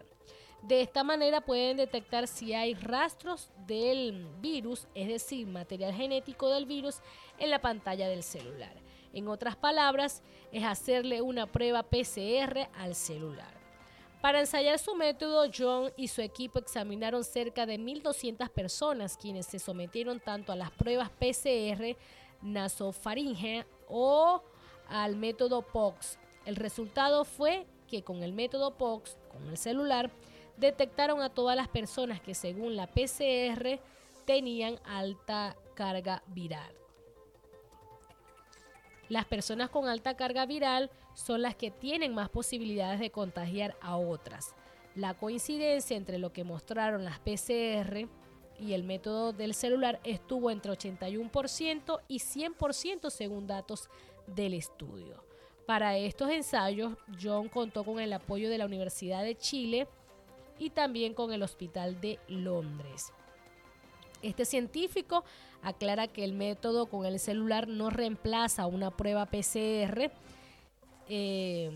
De 0.61 0.82
esta 0.82 1.03
manera 1.03 1.41
pueden 1.41 1.77
detectar 1.77 2.27
si 2.27 2.53
hay 2.53 2.75
rastros 2.75 3.49
del 3.65 4.27
virus, 4.39 4.88
es 4.93 5.07
decir, 5.07 5.47
material 5.47 5.93
genético 5.93 6.49
del 6.49 6.67
virus, 6.67 6.99
en 7.39 7.49
la 7.49 7.59
pantalla 7.59 8.07
del 8.07 8.21
celular. 8.21 8.73
En 9.11 9.27
otras 9.27 9.55
palabras, 9.55 10.21
es 10.51 10.63
hacerle 10.63 11.21
una 11.21 11.51
prueba 11.51 11.84
PCR 11.84 12.69
al 12.75 12.93
celular. 12.93 13.61
Para 14.22 14.39
ensayar 14.39 14.78
su 14.78 14.93
método, 14.93 15.49
John 15.55 15.91
y 15.97 16.07
su 16.07 16.22
equipo 16.22 16.59
examinaron 16.59 17.24
cerca 17.24 17.65
de 17.65 17.80
1.200 17.80 18.49
personas 18.49 19.17
quienes 19.17 19.47
se 19.47 19.57
sometieron 19.57 20.19
tanto 20.19 20.51
a 20.51 20.55
las 20.55 20.69
pruebas 20.69 21.09
PCR 21.09 21.97
nasofaringea 22.43 23.65
o 23.89 24.43
al 24.88 25.15
método 25.15 25.63
POX. 25.63 26.19
El 26.45 26.55
resultado 26.55 27.26
fue 27.26 27.65
que 27.88 28.03
con 28.03 28.22
el 28.22 28.34
método 28.34 28.78
POX, 28.78 29.17
con 29.32 29.47
el 29.49 29.57
celular, 29.57 30.11
detectaron 30.57 31.24
a 31.24 31.30
todas 31.30 31.55
las 31.55 31.67
personas 31.67 32.22
que 32.22 32.36
según 32.36 32.76
la 32.76 32.88
PCR 32.88 33.80
tenían 34.26 34.80
alta 34.86 35.55
carga 35.74 36.22
viral. 36.28 36.76
Las 39.09 39.26
personas 39.26 39.69
con 39.69 39.88
alta 39.88 40.15
carga 40.15 40.45
viral 40.45 40.91
son 41.14 41.41
las 41.41 41.55
que 41.55 41.72
tienen 41.72 42.14
más 42.14 42.30
posibilidades 42.30 42.99
de 42.99 43.12
contagiar 43.12 43.76
a 43.82 43.97
otras. 43.97 44.55
La 44.95 45.14
coincidencia 45.14 45.95
entre 45.95 46.18
lo 46.18 46.34
que 46.34 46.43
mostraron 46.43 47.05
las 47.05 47.20
PCR 47.20 48.07
y 48.59 48.74
el 48.74 48.84
método 48.84 49.34
del 49.34 49.53
celular 49.53 49.99
estuvo 50.03 50.51
entre 50.51 50.72
81% 50.72 51.99
y 52.07 52.20
100% 52.20 53.09
según 53.09 53.47
datos 53.47 53.89
del 54.28 54.53
estudio. 54.53 55.24
Para 55.66 55.97
estos 55.97 56.30
ensayos, 56.30 56.93
John 57.22 57.47
contó 57.47 57.84
con 57.84 57.99
el 57.99 58.12
apoyo 58.14 58.49
de 58.49 58.57
la 58.57 58.66
Universidad 58.66 59.24
de 59.24 59.38
Chile 59.38 59.88
y 60.59 60.70
también 60.70 61.14
con 61.14 61.32
el 61.32 61.43
Hospital 61.43 61.99
de 62.01 62.20
Londres. 62.28 63.14
Este 64.22 64.45
científico 64.45 65.24
aclara 65.64 66.07
que 66.07 66.24
el 66.24 66.34
método 66.34 66.88
con 66.88 67.05
el 67.05 67.20
celular 67.20 67.68
no 67.68 67.89
reemplaza 67.89 68.68
una 68.68 68.91
prueba 68.91 69.26
PCR. 69.26 70.12
Eh, 71.14 71.70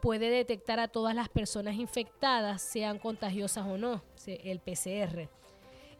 puede 0.00 0.30
detectar 0.30 0.80
a 0.80 0.88
todas 0.88 1.14
las 1.14 1.28
personas 1.28 1.74
infectadas, 1.74 2.62
sean 2.62 2.98
contagiosas 2.98 3.66
o 3.66 3.76
no, 3.76 4.02
el 4.26 4.60
PCR. 4.60 5.28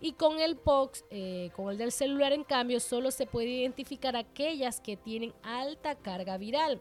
Y 0.01 0.13
con 0.13 0.41
el 0.41 0.57
POX, 0.57 1.05
eh, 1.11 1.51
con 1.55 1.71
el 1.71 1.77
del 1.77 1.93
celular, 1.93 2.33
en 2.33 2.45
cambio, 2.45 2.81
solo 2.81 3.11
se 3.11 3.27
puede 3.27 3.49
identificar 3.49 4.17
aquellas 4.17 4.81
que 4.81 4.97
tienen 4.97 5.35
alta 5.43 5.95
carga 5.95 6.39
viral, 6.39 6.81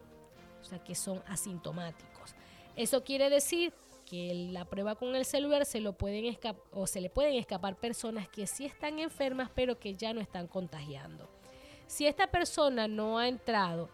o 0.62 0.64
sea, 0.64 0.82
que 0.82 0.96
son 0.96 1.22
asintomáticos. 1.28 2.34
Eso 2.78 3.04
quiere 3.04 3.30
decir 3.30 3.74
que 4.06 4.50
la 4.52 4.64
prueba 4.64 4.96
con 4.96 5.16
el 5.16 5.26
celular 5.26 5.66
se 5.66 5.82
lo 5.82 5.94
pueden 5.94 6.38
o 6.72 6.88
se 6.88 7.02
le 7.02 7.10
pueden 7.10 7.36
escapar 7.36 7.76
personas 7.76 8.30
que 8.30 8.48
sí 8.48 8.66
están 8.66 9.00
enfermas 9.00 9.50
pero 9.54 9.80
que 9.80 9.96
ya 9.96 10.14
no 10.14 10.22
están 10.22 10.48
contagiando. 10.48 11.30
Si 11.88 12.08
esta 12.08 12.28
persona 12.28 12.88
no 12.88 13.18
ha 13.18 13.28
entrado 13.28 13.90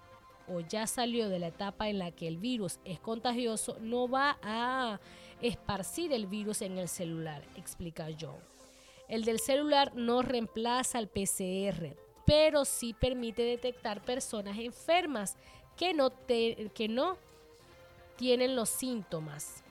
o 0.50 0.62
ya 0.62 0.88
salió 0.88 1.30
de 1.30 1.40
la 1.40 1.48
etapa 1.48 1.90
en 1.90 2.00
la 2.00 2.12
que 2.12 2.28
el 2.28 2.38
virus 2.38 2.80
es 2.86 3.00
contagioso, 3.00 3.78
no 3.82 4.08
va 4.08 4.38
a 4.42 5.00
esparcir 5.42 6.14
el 6.14 6.28
virus 6.28 6.62
en 6.62 6.78
el 6.78 6.88
celular, 6.88 7.44
explica 7.56 8.08
John. 8.20 8.40
El 9.08 9.26
del 9.26 9.40
celular 9.40 9.96
no 9.96 10.22
reemplaza 10.22 10.98
al 10.98 11.08
PCR, 11.08 11.96
pero 12.26 12.66
sí 12.66 12.94
permite 12.94 13.42
detectar 13.42 14.04
personas 14.04 14.58
enfermas 14.60 15.36
que 15.76 15.94
no, 15.94 16.12
que 16.28 16.88
no 16.90 17.18
tienen 18.18 18.56
los 18.56 18.70
síntomas 18.70 19.64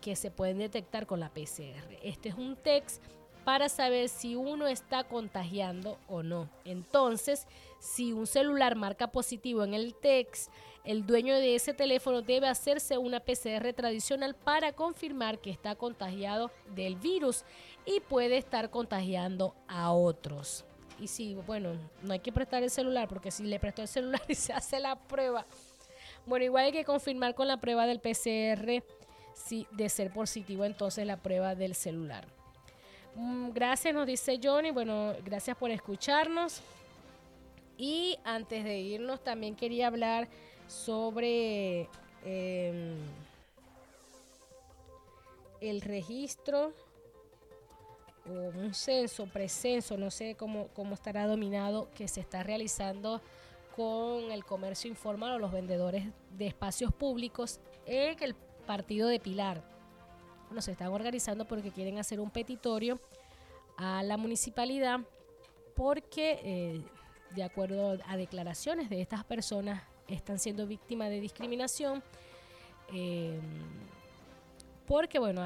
que 0.00 0.14
se 0.14 0.30
pueden 0.30 0.58
detectar 0.58 1.06
con 1.06 1.20
la 1.20 1.30
PCR. 1.30 1.98
Este 2.02 2.28
es 2.28 2.36
un 2.36 2.54
test 2.54 3.02
para 3.44 3.68
saber 3.68 4.10
si 4.10 4.36
uno 4.36 4.66
está 4.66 5.04
contagiando 5.04 5.98
o 6.06 6.22
no. 6.22 6.50
Entonces, 6.64 7.46
si 7.78 8.12
un 8.12 8.26
celular 8.26 8.74
marca 8.76 9.10
positivo 9.10 9.64
en 9.64 9.74
el 9.74 9.94
test, 9.94 10.50
el 10.84 11.04
dueño 11.06 11.34
de 11.34 11.54
ese 11.54 11.74
teléfono 11.74 12.22
debe 12.22 12.48
hacerse 12.48 12.96
una 12.98 13.20
PCR 13.20 13.72
tradicional 13.74 14.34
para 14.34 14.72
confirmar 14.72 15.38
que 15.38 15.50
está 15.50 15.74
contagiado 15.74 16.50
del 16.74 16.96
virus 16.96 17.44
y 17.84 18.00
puede 18.00 18.38
estar 18.38 18.70
contagiando 18.70 19.54
a 19.66 19.92
otros. 19.92 20.64
Y 20.98 21.06
si, 21.08 21.34
bueno, 21.34 21.74
no 22.02 22.12
hay 22.12 22.20
que 22.20 22.32
prestar 22.32 22.62
el 22.62 22.70
celular 22.70 23.06
porque 23.08 23.30
si 23.30 23.44
le 23.44 23.60
prestó 23.60 23.82
el 23.82 23.88
celular 23.88 24.22
y 24.28 24.34
se 24.34 24.52
hace 24.52 24.80
la 24.80 24.96
prueba, 24.96 25.46
bueno, 26.26 26.44
igual 26.44 26.66
hay 26.66 26.72
que 26.72 26.84
confirmar 26.84 27.34
con 27.34 27.48
la 27.48 27.58
prueba 27.58 27.86
del 27.86 28.00
PCR 28.00 28.82
si 29.34 29.66
de 29.70 29.88
ser 29.88 30.12
positivo 30.12 30.64
entonces 30.64 31.06
la 31.06 31.16
prueba 31.16 31.54
del 31.54 31.74
celular. 31.74 32.26
Mm, 33.14 33.50
Gracias, 33.50 33.94
nos 33.94 34.06
dice 34.06 34.40
Johnny. 34.42 34.70
Bueno, 34.70 35.12
gracias 35.24 35.56
por 35.56 35.70
escucharnos. 35.70 36.62
Y 37.78 38.18
antes 38.24 38.64
de 38.64 38.80
irnos, 38.80 39.22
también 39.22 39.54
quería 39.54 39.86
hablar 39.86 40.28
sobre 40.66 41.88
em, 42.24 42.98
el 45.60 45.80
registro 45.80 46.72
o 48.26 48.32
un 48.32 48.74
censo, 48.74 49.26
precenso, 49.26 49.96
no 49.96 50.10
sé 50.10 50.34
cómo, 50.34 50.68
cómo 50.74 50.94
estará 50.94 51.26
dominado, 51.26 51.88
que 51.94 52.08
se 52.08 52.20
está 52.20 52.42
realizando 52.42 53.22
con 53.76 54.32
el 54.32 54.44
comercio 54.44 54.90
informal 54.90 55.34
o 55.34 55.38
los 55.38 55.52
vendedores 55.52 56.04
de 56.36 56.48
espacios 56.48 56.92
públicos 56.92 57.60
en 57.86 58.20
el 58.22 58.34
partido 58.66 59.08
de 59.08 59.20
Pilar. 59.20 59.62
Bueno, 60.48 60.62
se 60.62 60.72
están 60.72 60.88
organizando 60.88 61.46
porque 61.46 61.70
quieren 61.70 61.98
hacer 61.98 62.18
un 62.18 62.30
petitorio 62.30 62.98
a 63.76 64.02
la 64.02 64.16
municipalidad 64.16 65.00
porque, 65.76 66.40
eh, 66.42 66.82
de 67.34 67.42
acuerdo 67.42 67.98
a 68.06 68.16
declaraciones 68.16 68.88
de 68.90 69.00
estas 69.00 69.24
personas, 69.24 69.82
están 70.08 70.38
siendo 70.38 70.66
víctimas 70.66 71.10
de 71.10 71.20
discriminación. 71.20 72.02
eh, 72.94 73.38
porque, 74.86 75.18
bueno, 75.18 75.42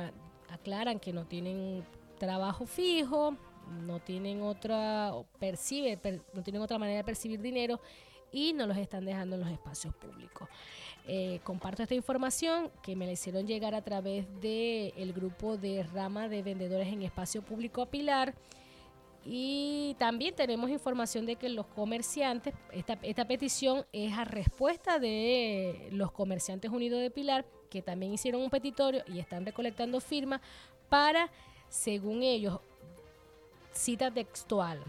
aclaran 0.51 1.01
que 1.01 1.13
no 1.13 1.25
tienen 1.25 1.85
trabajo 2.19 2.67
fijo, 2.67 3.37
no 3.85 3.99
tienen 3.99 4.43
otra, 4.43 5.13
percibe, 5.41 5.97
per- 5.97 6.21
no 6.33 6.43
tienen 6.43 6.63
otra 6.63 6.79
manera 6.79 6.99
de 6.99 7.05
percibir 7.05 7.41
dinero 7.41 7.81
y 8.31 8.53
no 8.53 8.67
los 8.67 8.77
están 8.77 9.05
dejando 9.05 9.35
en 9.37 9.43
los 9.43 9.51
espacios 9.51 9.95
públicos. 9.97 10.49
Eh, 11.09 11.41
comparto 11.43 11.83
esta 11.83 11.97
información 11.97 12.71
que 12.83 12.95
me 12.95 13.07
la 13.07 13.13
hicieron 13.13 13.45
llegar 13.47 13.75
a 13.75 13.83
través 13.83 14.25
del 14.41 15.13
grupo 15.13 15.57
de 15.57 15.83
rama 15.83 16.29
de 16.29 16.43
vendedores 16.45 16.87
en 16.87 17.03
espacio 17.03 17.43
público 17.43 17.83
a 17.83 17.87
Pilar. 17.87 18.35
Y 19.25 19.95
también 19.99 20.35
tenemos 20.35 20.69
información 20.71 21.27
de 21.27 21.37
que 21.37 21.49
los 21.49 21.67
comerciantes, 21.67 22.55
esta, 22.73 22.99
esta 23.03 23.27
petición 23.27 23.87
es 23.93 24.13
a 24.17 24.25
respuesta 24.25 24.99
de 24.99 25.89
los 25.93 26.11
comerciantes 26.11 26.71
unidos 26.71 27.01
de 27.01 27.11
Pilar, 27.11 27.45
que 27.71 27.83
también 27.83 28.13
hicieron 28.13 28.43
un 28.43 28.51
petitorio 28.51 29.03
y 29.07 29.21
están 29.21 29.47
recolectando 29.47 30.01
firmas 30.01 30.41
para, 30.89 31.31
según 31.69 32.23
ellos, 32.23 32.59
cita 33.73 34.11
textual, 34.11 34.83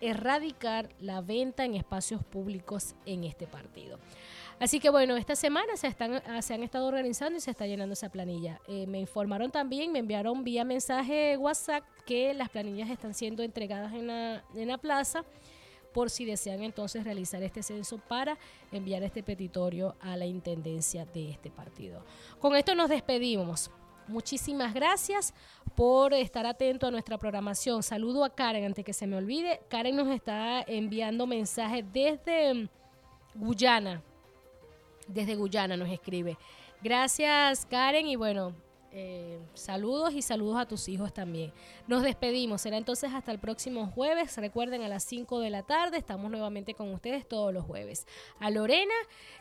erradicar 0.00 0.88
la 1.00 1.20
venta 1.20 1.64
en 1.64 1.74
espacios 1.74 2.22
públicos 2.24 2.94
en 3.06 3.24
este 3.24 3.46
partido. 3.46 3.98
Así 4.60 4.78
que 4.78 4.90
bueno, 4.90 5.16
esta 5.16 5.34
semana 5.34 5.76
se, 5.76 5.88
están, 5.88 6.22
ah, 6.26 6.40
se 6.40 6.54
han 6.54 6.62
estado 6.62 6.86
organizando 6.86 7.36
y 7.36 7.40
se 7.40 7.50
está 7.50 7.66
llenando 7.66 7.94
esa 7.94 8.08
planilla. 8.08 8.60
Eh, 8.68 8.86
me 8.86 9.00
informaron 9.00 9.50
también, 9.50 9.90
me 9.92 9.98
enviaron 9.98 10.44
vía 10.44 10.64
mensaje 10.64 11.36
WhatsApp 11.36 11.84
que 12.06 12.34
las 12.34 12.50
planillas 12.50 12.90
están 12.90 13.14
siendo 13.14 13.42
entregadas 13.42 13.92
en 13.94 14.06
la, 14.06 14.44
en 14.54 14.68
la 14.68 14.78
plaza 14.78 15.24
por 15.92 16.10
si 16.10 16.24
desean 16.24 16.62
entonces 16.62 17.04
realizar 17.04 17.42
este 17.42 17.62
censo 17.62 17.98
para 17.98 18.36
enviar 18.72 19.02
este 19.04 19.22
petitorio 19.22 19.96
a 20.00 20.16
la 20.16 20.26
intendencia 20.26 21.06
de 21.06 21.30
este 21.30 21.50
partido. 21.50 22.04
Con 22.40 22.56
esto 22.56 22.74
nos 22.74 22.90
despedimos. 22.90 23.70
Muchísimas 24.08 24.74
gracias 24.74 25.32
por 25.74 26.12
estar 26.12 26.46
atento 26.46 26.86
a 26.86 26.90
nuestra 26.90 27.18
programación. 27.18 27.82
Saludo 27.82 28.24
a 28.24 28.34
Karen 28.34 28.64
antes 28.64 28.84
que 28.84 28.92
se 28.92 29.06
me 29.06 29.16
olvide. 29.16 29.60
Karen 29.68 29.96
nos 29.96 30.08
está 30.08 30.62
enviando 30.66 31.26
mensajes 31.26 31.84
desde 31.92 32.54
mm, 32.54 32.68
Guyana. 33.34 34.02
Desde 35.08 35.34
Guyana 35.34 35.76
nos 35.76 35.88
escribe. 35.88 36.36
Gracias 36.82 37.66
Karen 37.66 38.06
y 38.06 38.16
bueno, 38.16 38.54
eh, 38.96 39.40
saludos 39.54 40.14
y 40.14 40.22
saludos 40.22 40.56
a 40.56 40.66
tus 40.66 40.88
hijos 40.88 41.12
también. 41.12 41.52
Nos 41.88 42.04
despedimos. 42.04 42.60
Será 42.60 42.76
entonces 42.76 43.12
hasta 43.12 43.32
el 43.32 43.40
próximo 43.40 43.88
jueves. 43.88 44.36
Recuerden 44.36 44.82
a 44.82 44.88
las 44.88 45.02
5 45.02 45.40
de 45.40 45.50
la 45.50 45.64
tarde. 45.64 45.98
Estamos 45.98 46.30
nuevamente 46.30 46.74
con 46.74 46.94
ustedes 46.94 47.26
todos 47.26 47.52
los 47.52 47.64
jueves. 47.64 48.06
A 48.38 48.50
Lorena 48.50 48.94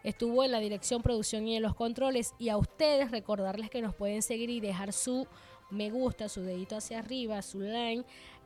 estuvo 0.03 0.43
en 0.43 0.51
la 0.51 0.59
dirección, 0.59 1.03
producción 1.03 1.47
y 1.47 1.55
en 1.55 1.61
los 1.61 1.75
controles. 1.75 2.33
Y 2.39 2.49
a 2.49 2.57
ustedes 2.57 3.11
recordarles 3.11 3.69
que 3.69 3.83
nos 3.83 3.93
pueden 3.93 4.23
seguir 4.23 4.49
y 4.49 4.59
dejar 4.59 4.91
su 4.91 5.27
me 5.69 5.91
gusta, 5.91 6.29
su 6.29 6.41
dedito 6.41 6.75
hacia 6.75 6.97
arriba, 6.99 7.39
su 7.43 7.59
line 7.59 8.03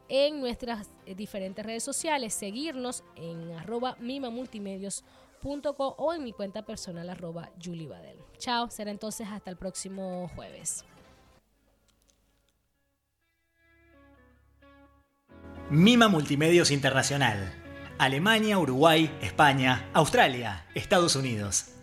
en 0.10 0.42
nuestras 0.42 0.90
eh, 1.06 1.16
diferentes 1.16 1.66
redes 1.66 1.84
sociales. 1.84 2.34
Seguirnos 2.34 3.06
en 3.16 3.54
arroba 3.54 3.96
mimamultimedios.com 4.02 5.94
o 5.98 6.14
en 6.14 6.24
mi 6.26 6.34
cuenta 6.34 6.64
personal 6.66 7.10
arroba 7.10 7.50
Julie 7.64 7.88
Badel. 7.88 8.18
Chao, 8.38 8.70
será 8.70 8.92
entonces 8.92 9.28
hasta 9.30 9.50
el 9.50 9.56
próximo 9.56 10.30
jueves. 10.36 10.84
Mima 15.70 16.08
Multimedios 16.08 16.72
Internacional. 16.72 17.54
Alemania, 17.98 18.58
Uruguay, 18.58 19.12
España, 19.22 19.90
Australia, 19.94 20.66
Estados 20.76 21.18
Unidos. 21.18 21.77